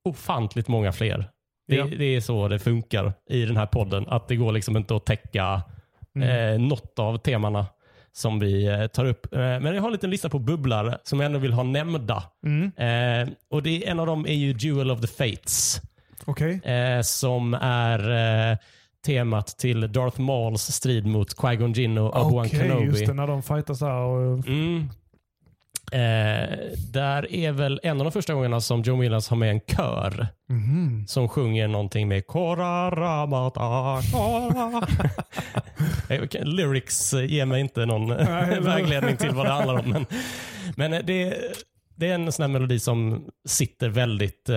[0.09, 1.29] ofantligt många fler.
[1.68, 1.86] Det, Ja.
[1.97, 4.05] det är så det funkar i den här podden.
[4.07, 5.61] Att det går liksom inte att täcka
[6.16, 6.30] Mm.
[6.53, 7.66] eh, något av temana
[8.11, 9.34] som vi eh, tar upp.
[9.34, 12.24] Eh, men jag har en liten lista på bubblare som jag ändå vill ha nämnda.
[12.45, 12.72] Mm.
[12.78, 15.82] Eh, och det, En av dem är ju Duel of the Fates.
[16.26, 16.61] Okej.
[16.63, 17.99] Eh, som är
[18.51, 18.57] eh,
[19.05, 22.86] temat till Darth Mauls strid mot Qui-Gon Jinn och Obi-Wan Okej, Kenobi.
[22.86, 23.13] just det.
[23.13, 23.91] När de fightas här.
[23.99, 24.89] Och, Mm.
[25.96, 26.58] Eh,
[26.93, 30.28] där är väl en av de första gångerna som John Williams har med en kör
[30.50, 31.06] Mhm.
[31.08, 34.88] som sjunger någonting med Kora Ramata Kora.
[36.10, 38.10] Eh, Lyrics ger mig inte någon
[38.64, 39.89] vägledning till vad det handlar om.
[39.89, 40.06] Men,
[40.76, 41.38] men eh, det,
[41.96, 44.50] det är en sån här melodi som sitter väldigt...
[44.50, 44.56] Eh,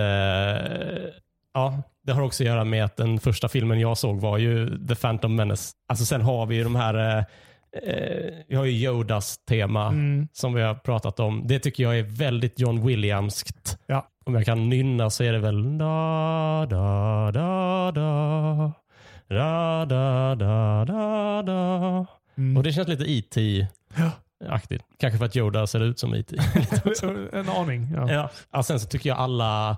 [1.53, 4.87] ja, det har också att göra med att den första filmen jag såg var ju
[4.87, 5.71] The Phantom Menace.
[5.89, 7.17] Alltså sen har vi ju de här...
[7.17, 7.23] Eh,
[7.71, 10.27] Eh, vi har ju Yodas tema mm.
[10.33, 11.47] som vi har pratat om.
[11.47, 13.77] Det tycker jag är väldigt John Williamskt.
[13.87, 14.07] Ja.
[14.25, 18.71] Om jag kan nynna så är det väl da, da, da, da.
[19.27, 22.05] Da, da, da, da, da.
[22.37, 22.57] Mm.
[22.57, 24.85] Och det känns lite IT-aktigt.
[24.99, 26.33] Kanske för att Yoda ser ut som IT.
[27.33, 27.87] en aning.
[27.95, 28.11] Ja.
[28.11, 28.29] Ja.
[28.59, 29.77] Och sen så tycker jag alla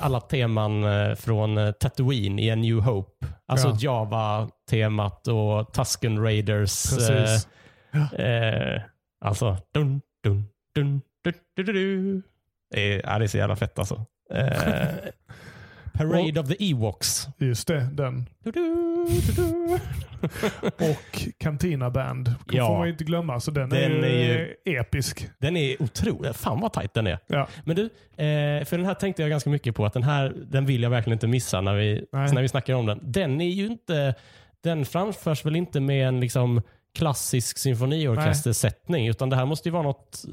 [0.00, 3.26] alla teman eh, från eh, Tatooine i A New Hope.
[3.46, 3.76] Alltså Ja.
[3.80, 6.90] Java-temat och Tusken Raiders.
[6.96, 7.48] Precis.
[7.94, 8.82] Eh, eh,
[9.24, 12.22] alltså, dun, dun, dun, du, du, du, du.
[12.70, 14.06] Det, är, ja, det är så jävla fett alltså.
[14.34, 14.48] Eh,
[16.08, 17.28] Parade of the Ewoks.
[17.38, 18.28] Just det, den.
[18.44, 19.78] Du, du, du.
[20.90, 22.34] Och Cantina Band.
[22.52, 22.66] Ja.
[22.66, 23.40] får man inte glömma.
[23.40, 25.28] Så den, Den är, ju är ju- episk.
[25.38, 26.34] Den är otrolig.
[26.34, 27.18] Fan vad tajt den är.
[27.26, 27.48] Ja.
[27.64, 30.66] Men du, eh, för den här tänkte jag ganska mycket på att den här den
[30.66, 32.32] vill jag verkligen inte missa när vi, Nej.
[32.32, 33.00] när vi snackar om den.
[33.02, 34.14] Den är ju inte,
[34.60, 36.62] den framförs väl inte med en liksom
[36.94, 40.24] klassisk symfoniorkestersättning utan det här måste ju vara något,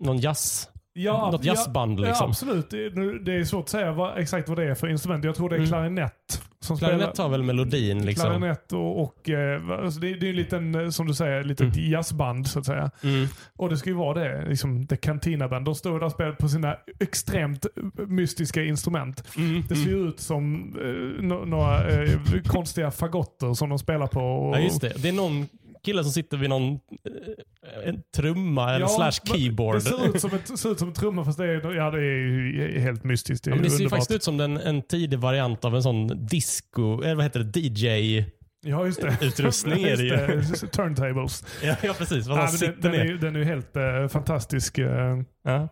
[0.00, 0.68] någon jazz,
[0.98, 2.30] Ja, något jazzband Ja, liksom.
[2.30, 2.70] absolut.
[2.70, 5.24] Det, nu- det är svårt att säga vad, exakt vad det är för instrument.
[5.24, 5.68] Jag tror det är Mm.
[5.68, 6.42] klarinett.
[6.60, 8.26] Som Klarinett spelar, har väl melodin liksom.
[8.30, 11.76] Klarinett och, och eh, alltså det, det är en liten, eh, som du säger, litet
[11.76, 11.90] Mm.
[11.90, 12.90] jazzband så att säga.
[13.02, 13.26] Mm.
[13.56, 15.64] Och det ska ju vara det, liksom The Cantina Band.
[15.64, 19.24] De står där och spelar på sina extremt eh, mystiska instrument.
[19.36, 19.62] Mm.
[19.68, 20.74] Det ser ju ut som
[21.20, 22.10] eh, några eh,
[22.46, 24.20] konstiga fagotter som de spelar på.
[24.20, 24.92] Och, Ja, just det.
[25.02, 25.46] Det är någon
[25.88, 29.74] kille som sitter vid någon eh, en trumma eller Ja, slash keyboard.
[29.76, 31.98] Det ser ut som, ett, ser ut som en trumma fast det är, ja, det
[32.00, 33.44] är helt mystiskt.
[33.44, 33.98] Det, Ja, men det ser ju underbart.
[33.98, 37.60] faktiskt ut som en, en tidig variant av en sån disco, eller vad heter det,
[37.60, 38.24] DJ.
[38.66, 39.18] Ja, just det.
[39.22, 40.42] Utrustning är det ju.
[40.72, 41.44] Turntables.
[41.62, 42.26] Ja, ja precis.
[42.26, 44.78] Vad Ja, den, den, är, den är helt eh, fantastisk.
[44.78, 45.16] eh.
[45.44, 45.68] Ja.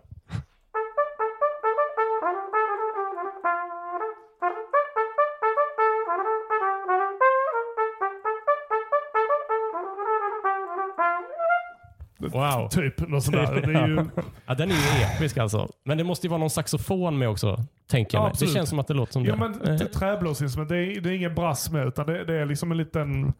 [12.19, 12.69] Wow.
[12.69, 13.61] Typ något sånt där.
[13.61, 14.05] Det är ju,
[14.47, 15.69] Ja, den är ju episk alltså.
[15.85, 18.37] Men det måste ju vara någon saxofon med också, tänker jag Ja, mig.
[18.41, 19.39] Det känns som att det låter som ja, det.
[19.39, 22.47] men Eh, t- träblåsinstrument, det är, det är ingen brass med utan det, det är
[22.47, 23.33] liksom en liten,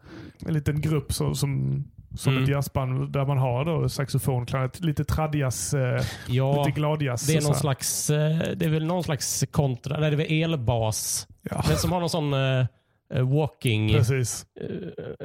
[0.45, 1.83] en liten grupp som, som,
[2.15, 2.43] som Mm.
[2.43, 7.27] ett jazzband där man har då saxofon, klarinett, lite tradjazz, eh, ja, lite gladjazz.
[7.27, 10.43] det är någon slags, eh, det är väl någon slags kontra, nej det är väl
[10.53, 11.27] elbas.
[11.41, 12.65] Ja, Men som har någon sån eh, eh,
[13.09, 14.45] walking, precis.
[14.61, 14.67] eh,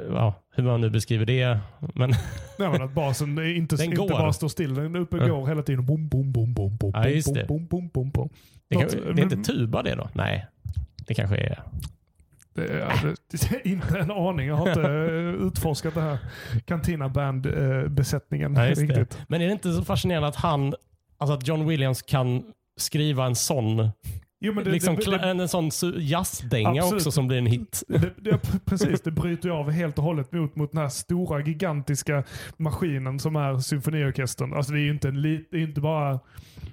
[0.09, 1.59] ja, hur man nu beskriver det.
[1.95, 2.11] Men
[2.59, 4.09] Nej, men att basen inte, Den inte går.
[4.09, 5.35] bara står still, den är uppe och Ja.
[5.35, 5.87] går hela tiden.
[5.87, 7.45] Bom, bom, bom, bom, bom, Ja, just det.
[7.49, 8.29] bom, bom, bom, bom.
[8.69, 10.09] det, kan, det är inte tuba det då?
[10.13, 10.47] Nej,
[11.07, 11.63] det kanske är.
[12.55, 14.47] Det är, det är inte en aning.
[14.47, 16.19] Jag har inte eh, utforskat det här
[16.65, 19.19] Cantina Band-besättningen Ja, riktigt.
[19.29, 20.75] Men är det inte så fascinerande att han,
[21.19, 22.43] alltså att John Williams kan
[22.77, 23.91] skriva en sån,
[24.45, 27.83] Jo, men det, liksom det, det, en, sån jazzdänga också som blir en hit.
[28.17, 32.25] det, precis, det bryter ju av helt och hållet mot, mot den här stora gigantiska
[32.57, 34.53] maskinen som är symfoniorkestern.
[34.55, 36.21] Alltså det är ju inte, en li, inte bara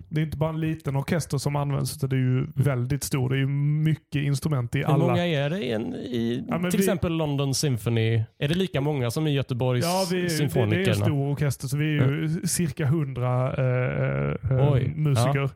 [0.10, 3.30] det är inte bara en liten orkester som används utan det är ju väldigt stor.
[3.30, 4.98] Det är ju mycket instrument i Hur alla.
[5.08, 8.24] många är det i, en, i Ja, till vi- exempel London Symphony?
[8.40, 10.94] Är det lika många som i Göteborgs Ja, vi, det, det är en symfonikerna?
[10.96, 15.50] stor orkester så vi är ju cirka hundra eh, eh, Oj, musiker.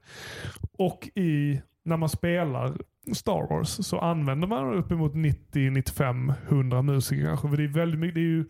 [0.77, 2.73] Och i, när man spelar
[3.13, 7.49] Star Wars så använder man uppemot 90, 95, 100 musiker kanske.
[7.49, 8.45] För det är väldigt mycket, det är ju,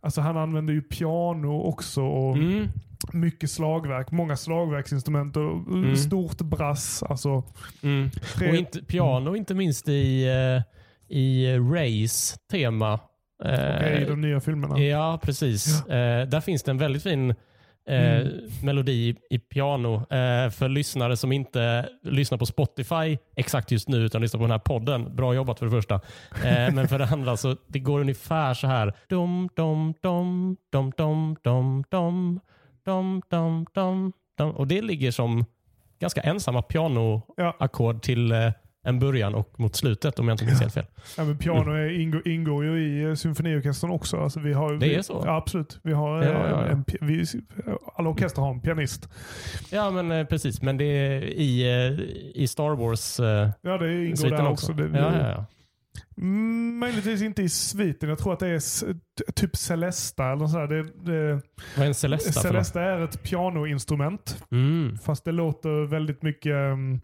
[0.00, 2.68] alltså han använder ju piano också och Mm.
[3.12, 4.10] mycket slagverk.
[4.10, 5.96] Många slagverksinstrument och Mm.
[5.96, 7.02] stort brass.
[7.02, 7.44] Alltså,
[7.82, 8.10] Mm.
[8.36, 10.62] tre, Och inte, piano inte minst i, eh,
[11.16, 12.92] i Rays tema.
[13.44, 14.78] Eh, okej, i de nya filmerna.
[14.78, 15.86] Ja, precis.
[15.86, 17.34] Eh, där finns det en väldigt fin
[17.88, 18.28] eh, Mm.
[18.62, 19.94] melodi i piano.
[19.94, 24.50] Eh, för lyssnare som inte lyssnar på Spotify exakt just nu utan lyssnar på den
[24.50, 25.16] här podden.
[25.16, 25.94] Bra jobbat för det första.
[26.44, 28.92] Eh, men för det andra så det går ungefär så här.
[29.08, 32.40] Dom, dom, dom, dom, dom, dom, dom,
[32.84, 34.50] dom, dom, dom, dom.
[34.56, 35.44] Och det ligger som
[36.00, 38.50] ganska ensamma pianoackord till eh,
[38.84, 40.86] en början och mot slutet om jag inte minns helt fel.
[41.16, 44.16] Ja, men piano är, ingår, ingår ju i eh, symfoniorkestern också.
[44.16, 45.22] Alltså, vi har, Det är så?
[45.26, 45.80] Ja, absolut.
[45.82, 46.66] Vi har, Ja, eh, ja, ja.
[46.66, 47.26] En, vi,
[47.94, 49.08] alla orkester har en pianist.
[49.70, 50.62] Ja, men eh, precis.
[50.62, 54.72] Men det är i, eh, i Star Wars eh, Ja, det ingår där också.
[54.72, 54.72] också.
[54.72, 55.46] Det, ja, ja, ja.
[56.16, 58.08] Mm, möjligtvis inte i sviten.
[58.08, 60.32] Jag tror att det är typ Celesta.
[60.32, 60.66] Eller så.
[60.66, 61.40] Det, det,
[61.76, 62.40] Vad är en Celesta?
[62.40, 64.44] Celesta är ett pianoinstrument.
[64.50, 64.98] Mm.
[64.98, 66.52] Fast det låter väldigt mycket...
[66.52, 67.00] Um,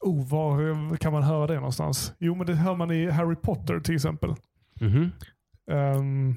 [0.00, 2.12] oh, var kan man höra det någonstans?
[2.18, 4.34] Jo, men det hör man i Harry Potter till exempel.
[4.80, 5.10] Mhm.
[5.70, 6.36] Um,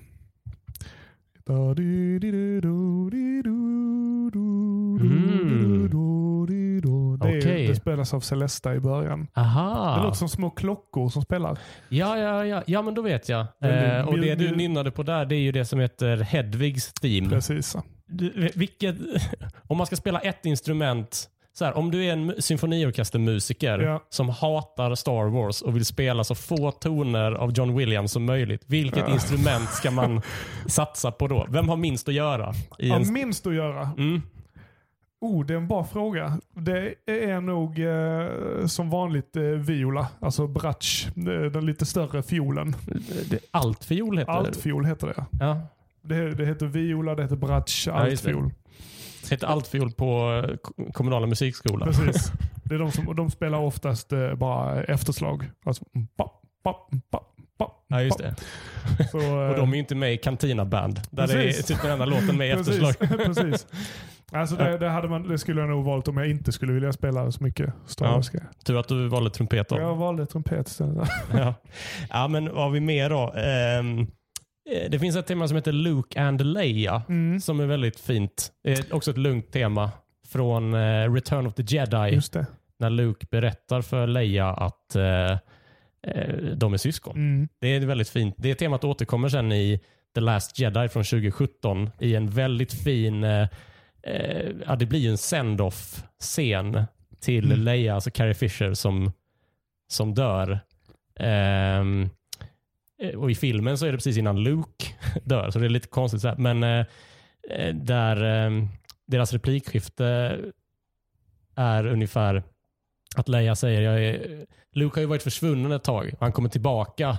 [7.22, 7.68] det, är, Okej.
[7.68, 9.28] det spelas av Celesta i början.
[9.34, 10.04] Det Aha.
[10.04, 11.60] låter som små klockor som spelar.
[11.90, 12.64] Ja, ja, ja.
[12.68, 13.40] ja, men då vet jag.
[13.42, 17.30] Eh, och det du nynnade på där, det är ju det som heter Hedvigs theme.
[17.30, 17.76] Precis.
[18.08, 18.96] Du, vilket,
[19.68, 24.04] om man ska spela ett instrument, så här, om du är en mu- symfoniorkestermusiker Ja.
[24.10, 28.64] som hatar Star Wars och vill spela så få toner av John Williams som möjligt,
[28.66, 29.14] vilket Ja.
[29.14, 30.22] instrument ska man
[30.68, 31.48] satsa på då?
[31.50, 32.54] Vem har minst att göra?
[32.78, 33.14] Ja, en...
[33.14, 33.90] minst att göra.
[33.98, 34.22] mm.
[35.24, 36.38] Oh, det är en bra fråga.
[36.54, 42.76] Det är nog eh, som vanligt eh, viola, alltså bratsch, eh, den lite större fiolen.
[43.52, 44.38] Altfiol heter det.
[44.38, 45.26] Altfiol heter det.
[45.40, 45.58] Ja.
[46.02, 46.30] det.
[46.36, 48.08] Det heter viola, det heter bratsch, Ja,
[49.22, 49.30] altfiol.
[49.30, 51.88] Det heter altfiol på eh, ko- kommunala musikskolan.
[51.94, 52.32] Precis.
[52.64, 55.52] Det är de som de spelar oftast eh, bara efterslag.
[55.66, 55.86] Alltså,
[56.18, 56.32] pa,
[56.64, 57.24] pa, pa,
[57.88, 58.36] Ja, just det.
[59.12, 61.00] Så, Och eh, de är ju inte med i Cantina Band.
[61.10, 61.66] Där Precis.
[61.68, 62.96] det är typ den enda låten med i efterslag.
[63.00, 63.68] precis.
[64.32, 66.94] Alltså det, det, hade man, det skulle jag nog valt om jag inte skulle vilja
[66.94, 68.40] spela så mycket Star Ja.
[68.66, 69.80] Tur att du valde trumpet då.
[69.80, 71.10] Jag valde trumpet istället.
[71.34, 71.54] Ja.
[72.10, 73.24] ja, men vad har vi mer då?
[73.24, 74.08] Eh,
[74.90, 77.40] det finns ett tema som heter Luke and Leia Mm.
[77.40, 78.52] som är väldigt fint.
[78.64, 79.92] Det är också ett lugnt tema
[80.28, 82.20] från eh, Return of the Jedi.
[82.80, 85.32] När Luke berättar för Leia att eh,
[86.08, 87.16] eh, de är syskon.
[87.16, 87.48] Mm.
[87.62, 88.36] Det är väldigt fint.
[88.38, 89.80] Det temat återkommer sen i
[90.16, 93.48] The Last Jedi från 2017 i en väldigt fin, eh,
[94.04, 96.84] eh, ja det blir ju en send-off scen
[97.20, 97.60] till Mm.
[97.60, 99.12] Leia, alltså Carrie Fisher som,
[99.92, 100.52] som dör.
[101.20, 101.84] Eh,
[103.16, 104.86] och i filmen så är det precis innan Luke
[105.24, 106.22] dör, så det är lite konstigt.
[106.22, 106.36] Så här.
[106.38, 106.86] Men eh,
[107.50, 108.68] eh, där eh,
[109.08, 110.40] deras replikskifte
[111.56, 112.44] är ungefär
[113.16, 114.46] att Leia säger jag är,
[114.76, 117.18] Luke har ju varit försvunnen ett tag och han kommer tillbaka.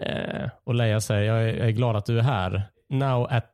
[0.00, 2.62] Eh, och Leia säger jag är, jag är glad att du är här.
[2.90, 3.52] Now at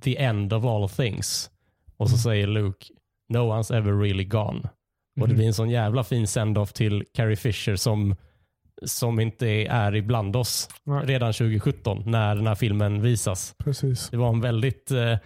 [0.00, 1.50] the end of all things.
[1.96, 2.86] Och så säger Luke
[3.28, 4.60] no one's ever really gone.
[5.20, 5.36] Och det Mhm.
[5.36, 8.16] blir en sån jävla fin send-off till Carrie Fisher som,
[8.84, 11.06] som inte är ibland oss Nej.
[11.06, 13.54] redan 2017 när den här filmen visas.
[13.58, 14.08] Precis.
[14.10, 15.16] Det var en väldigt eh,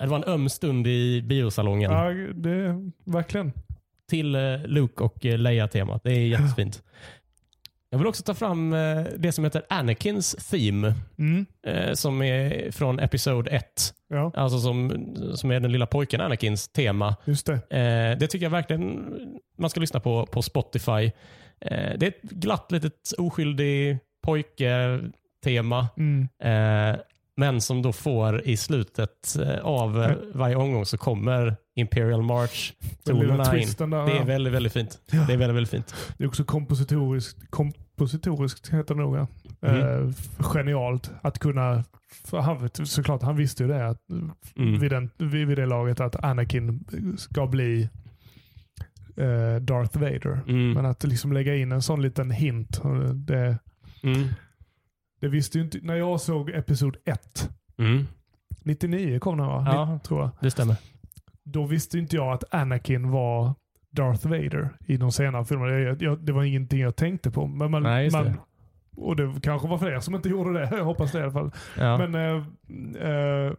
[0.00, 2.74] det var en öm stund i biosalongen Ja, det,
[3.04, 3.52] verkligen.
[4.10, 6.00] till eh, Luke och eh, Leia-temat.
[6.04, 6.82] Det är jättefint.
[7.90, 11.46] Jag vill också ta fram eh, det som heter Anakins Theme Mm.
[11.66, 13.64] eh, som är från Episod 1.
[14.08, 17.16] Ja, Alltså som, som är den lilla pojken Anakins tema.
[17.24, 17.60] just det.
[18.20, 19.04] Det tycker jag verkligen
[19.58, 21.10] man ska lyssna på på Spotify.
[21.60, 25.88] Eh, det är ett glatt litet oskyldig pojke-tema.
[25.96, 26.28] Mm.
[26.42, 27.00] Eh,
[27.38, 32.72] men som då får i slutet eh, av eh, varje omgång så kommer Imperial March
[33.04, 33.68] tonerna in.
[33.78, 34.06] där.
[34.06, 34.98] Det är väldigt, väldigt fint.
[35.10, 35.24] Ja.
[35.26, 35.94] Det är väldigt, väldigt fint.
[36.18, 39.16] Det är också kompositoriskt, kompositoriskt heter det nog.
[39.16, 39.26] Ja.
[39.62, 40.08] Mm.
[40.08, 41.84] Eh, genialt att kunna,
[42.32, 43.98] han, såklart han visste ju det att,
[44.56, 44.80] Mm.
[44.80, 46.84] vid, den, vid, vid det laget att Anakin
[47.18, 47.88] ska bli
[49.16, 50.40] eh, Darth Vader.
[50.48, 50.72] Mm.
[50.72, 52.80] Men att liksom lägga in en sån liten hint.
[52.84, 53.58] eh, Det,
[54.02, 54.28] Mm.
[55.20, 58.06] det visste ju inte, när jag såg Episod 1, Mm.
[58.64, 59.64] 99 kom den va?
[59.66, 59.92] Ja.
[59.94, 60.30] Ni- Tror jag.
[60.40, 60.76] Det stämmer.
[61.44, 63.54] Då visste inte jag att Anakin var
[63.90, 65.72] Darth Vader i de senare filmerna.
[65.78, 67.46] Jag, jag, det var ingenting jag tänkte på.
[67.46, 68.34] Men man, Nej, man, det.
[68.96, 70.68] Och det kanske var fler som inte gjorde det.
[70.76, 71.50] Jag hoppas det i alla fall.
[71.78, 71.98] Ja.
[71.98, 73.52] Men, eh, eh,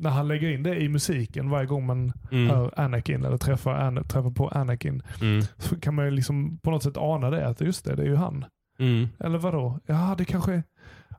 [0.00, 2.50] när han lägger in det i musiken varje gång man Mm.
[2.50, 5.02] hör Anakin eller träffar, Ana, träffar på Anakin.
[5.20, 5.42] Mm.
[5.58, 8.06] Så kan man ju liksom på något sätt ana det, att just det, det är
[8.06, 8.44] ju han.
[8.78, 9.08] Mm.
[9.20, 9.80] Eller vadå?
[9.86, 10.62] Ja, det kanske.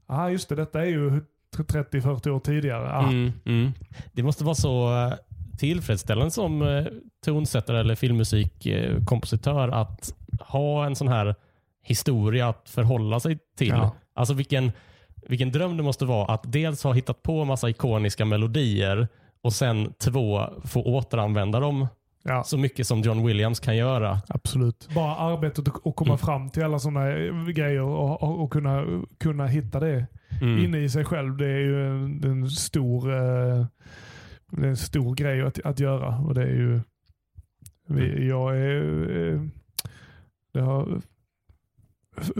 [0.07, 1.21] Ja, just det, detta är ju
[1.57, 2.91] 30-40 år tidigare.
[2.93, 3.31] Ah, Mm.
[3.45, 3.71] Mm.
[4.13, 5.13] Det måste vara så eh,
[5.57, 6.85] tillfredsställande som eh,
[7.25, 11.35] tonsättare eller filmmusikkompositör att ha en sån här
[11.83, 13.67] historia att förhålla sig till.
[13.67, 13.95] Ja.
[14.13, 14.71] Alltså vilken,
[15.29, 19.07] vilken dröm det måste vara att dels ha hittat på massa ikoniska melodier
[19.41, 21.87] och sen två, få återanvända dem
[22.23, 24.21] Ja, så mycket som John Williams kan göra.
[24.27, 24.89] absolut.
[24.95, 26.17] Bara arbetet att komma Mm.
[26.17, 27.09] fram till alla sådana
[27.51, 28.85] grejer och, och, och kunna,
[29.19, 30.05] kunna hitta det
[30.41, 30.65] Mm.
[30.65, 31.37] inne i sig själv.
[31.37, 33.65] Det är ju en, en stor eh,
[34.51, 36.17] det är en stor grej att, att göra.
[36.17, 36.81] Och det är ju,
[37.87, 39.41] vi, jag är, eh,
[40.53, 41.01] det har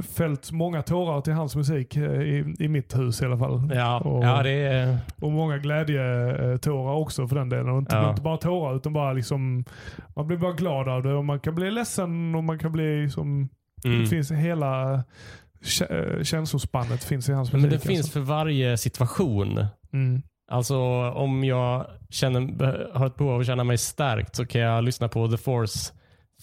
[0.04, 3.72] fällt många tårar till hans musik eh, i, i mitt hus i alla fall.
[3.76, 4.98] Ja, Och- ja, det är...
[5.22, 7.70] Och många glädjetårar också för den delen.
[7.70, 8.10] Och inte, Ja.
[8.10, 9.66] inte bara tårar utan bara liksom,
[10.16, 13.10] man blir bara glad av det och man kan bli ledsen och man kan bli
[13.10, 13.50] som,
[13.86, 14.00] Mm.
[14.02, 14.94] det finns hela
[15.90, 17.62] eh, känslospannet finns i hans musik.
[17.70, 18.12] Men det finns alltså.
[18.14, 19.66] för varje situation.
[19.94, 20.22] Mm.
[20.52, 20.78] Alltså
[21.12, 25.08] om jag känner, har ett behov av att känna mig stärkt så kan jag lyssna
[25.08, 25.94] på The Force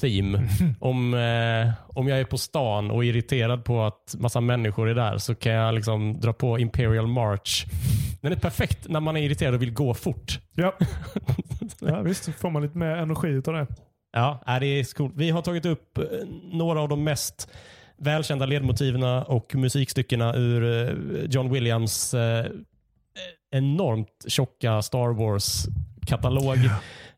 [0.01, 0.49] Theme.
[0.81, 4.95] om, eh, om jag är på stan och är irriterad på att massa människor är
[4.95, 7.67] där så kan jag liksom dra på Imperial March.
[8.21, 10.41] Den är perfekt när man är irriterad och vill gå fort.
[10.55, 10.75] Ja.
[11.81, 13.67] ja visst, får man lite mer energi utav det.
[14.13, 15.13] Ja, är det är coolt.
[15.17, 16.05] Vi har tagit upp eh,
[16.53, 17.49] några av de mest
[17.97, 22.47] välkända ledmotiven och musikstyckena ur eh, John Williams eh,
[23.51, 25.13] enormt tjocka Star
[26.07, 26.59] Wars-katalog.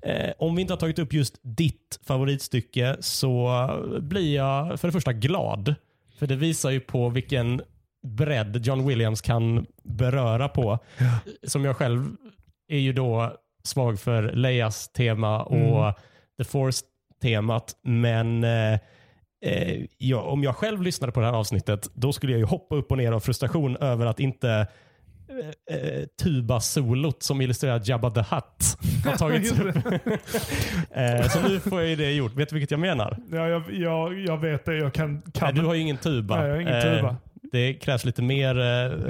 [0.02, 3.68] Eh, om vi inte har tagit upp just ditt favoritstycke så
[4.00, 5.74] blir jag för det första glad.
[6.18, 7.62] För det visar ju på vilken
[8.06, 10.78] bredd John Williams kan beröra på.
[11.42, 12.06] Som jag själv
[12.68, 15.94] är ju då svag för Leias tema och Mm.
[16.38, 17.76] The Force-temat.
[17.82, 18.78] Men eh,
[19.44, 22.76] eh, ja, om jag själv lyssnade på det här avsnittet, då skulle jag ju hoppa
[22.76, 24.66] upp och ner av frustration över att inte
[25.70, 29.76] eh, eh, tuba-solot som illustrerar Jabba the Hutt har tagits upp.
[30.90, 32.34] eh, så nu får jag ju det gjort.
[32.36, 33.16] Vet du vilket jag menar?
[33.32, 34.76] Ja, jag, jag, jag vet det.
[34.76, 36.36] Jag kan, kan Nej, du har ju ingen tuba.
[36.36, 37.16] Nej, jag har ingen Eh, tuba.
[37.52, 38.54] det krävs lite mer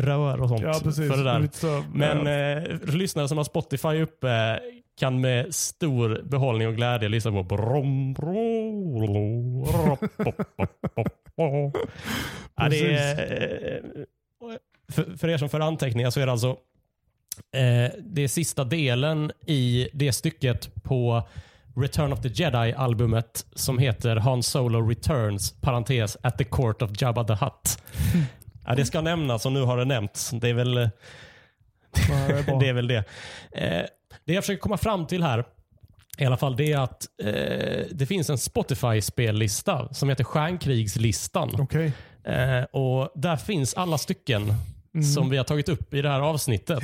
[0.03, 1.49] rör och sånt Ja, för det där.
[1.53, 2.79] Så, Men ja.
[2.93, 4.61] lyssnare som har Spotify uppe
[4.99, 11.09] kan med stor behållning och glädje lyssna på brom, bro, ro, rop, pop, pop, pop,
[11.37, 11.77] pop.
[12.57, 13.81] ja, det är,
[14.93, 16.49] för, för er som för anteckningar så är det alltså
[17.53, 21.29] eh, det är sista delen i det stycket på
[21.77, 27.25] Return of the Jedi-albumet som heter Han Solo Returns, parentes, at the court of Jabba
[27.25, 27.83] the Hutt.
[28.67, 30.31] Ja, det ska nämnas och nu har det nämnts.
[30.31, 30.91] Det är väl det
[31.95, 33.05] är det är väl det.
[33.53, 33.85] Eh,
[34.25, 35.45] det jag försöker komma fram till här,
[36.19, 41.51] i alla fall, det är att eh, det finns en Spotify-spellista som heter Stjärnkrigslistan.
[41.59, 41.93] Okej.
[42.25, 44.55] Eh, och Där finns alla stycken
[44.95, 45.05] Mm.
[45.05, 46.83] som vi har tagit upp i det här avsnittet.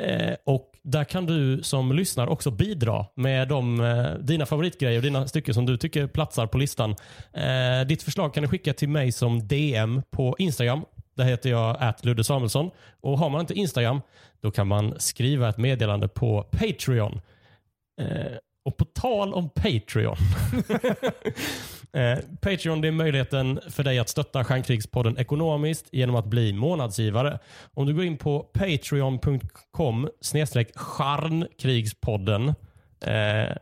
[0.00, 5.02] Eh, och Där kan du som lyssnar också bidra med de, eh, dina favoritgrejer och
[5.02, 6.94] dina stycken som du tycker platsar på listan.
[7.32, 10.84] Eh, ditt förslag kan du skicka till mig som DM på Instagram.
[11.16, 12.70] Där heter jag Ludde Samuelsson.
[13.00, 14.00] Och Har man inte Instagram
[14.40, 17.20] då kan man skriva ett meddelande på Patreon.
[18.68, 20.16] Och på tal om Patreon.
[21.92, 27.38] eh, Patreon det är möjligligheten för dig att stötta Stjärnkrigspodden ekonomiskt genom att bli månadsgivare.
[27.74, 32.48] Om du går in på patreon.com snedstreck Stjärnkrigspodden.
[33.00, 33.56] Eh,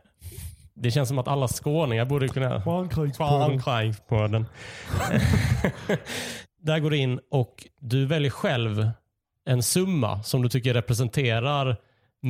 [0.73, 2.61] det känns som att alla skåningar borde kunna.
[2.61, 3.61] Stjärnkrigspodden.
[6.61, 8.89] Där går du in och du väljer själv
[9.45, 11.77] en summa som du tycker representerar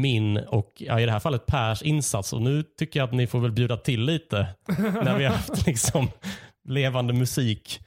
[0.02, 2.34] min och ja, i det här fallet Pers insats.
[2.34, 4.48] Och nu tycker jag att ni får väl bjuda till lite
[5.04, 6.10] när vi har haft liksom
[6.68, 7.80] levande musik.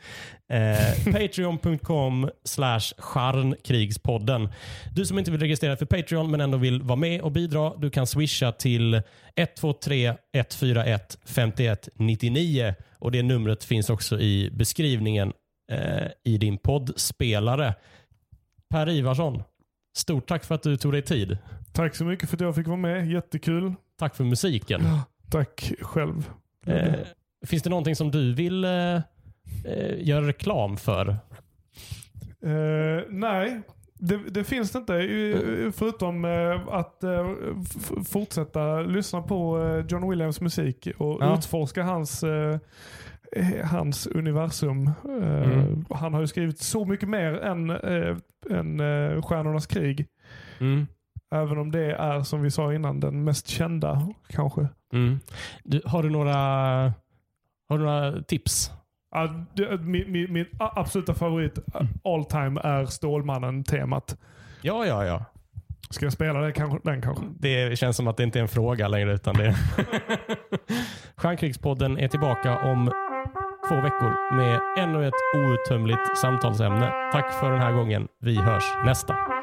[0.49, 4.49] Eh, Patreon.com slash charnkrigspodden.
[4.95, 7.91] Du som inte vill registrera för Patreon men ändå vill vara med och bidra, du
[7.91, 9.03] kan swisha till
[9.37, 15.33] 123 141 51 99 och det numret finns också i beskrivningen
[15.73, 17.75] eh, i din poddspelare.
[18.71, 19.43] Per Ivarsson,
[19.97, 21.39] stort tack för att du tog dig tid.
[21.73, 23.07] Tack så mycket för att jag fick vara med.
[23.11, 23.75] Jättekul.
[23.99, 24.83] Tack för musiken.
[25.31, 26.31] Tack själv.
[26.67, 26.95] Eh,
[27.47, 28.71] finns det någonting som du vill eh,
[29.65, 31.09] eh, göra reklam för?
[32.43, 33.61] Eh, nej,
[33.95, 34.93] det, det finns det inte.
[35.77, 37.31] Förutom eh, att eh,
[38.13, 39.59] fortsätta lyssna på
[39.89, 41.39] John Williams musik och Ja.
[41.39, 42.25] utforska hans,
[43.65, 44.91] hans universum.
[45.05, 45.85] Mm.
[45.91, 47.71] Han har ju skrivit så mycket mer än,
[48.51, 48.79] än
[49.23, 50.07] Stjärnornas krig.
[50.61, 50.87] Mm.
[51.31, 54.69] Även om det är, som vi sa innan, den mest kända kanske.
[54.93, 55.21] Mm.
[55.65, 56.35] Du, har, du några,
[57.69, 58.73] har du några tips?
[59.15, 61.59] Ja, det, min, min, min absoluta favorit
[62.05, 64.17] all time är Stålmannen-temat.
[64.63, 65.25] Ja, ja, ja.
[65.91, 67.25] Ska jag spela det, kanske, den kanske?
[67.39, 69.13] Det känns som att det inte är en fråga längre.
[69.15, 69.57] utan det
[71.17, 72.91] Stjärnkrigspodden är tillbaka om
[73.69, 76.93] två veckor med ännu ett outtömligt samtalsämne.
[77.13, 78.09] Tack för den här gången.
[78.21, 79.40] Vi hörs nästa.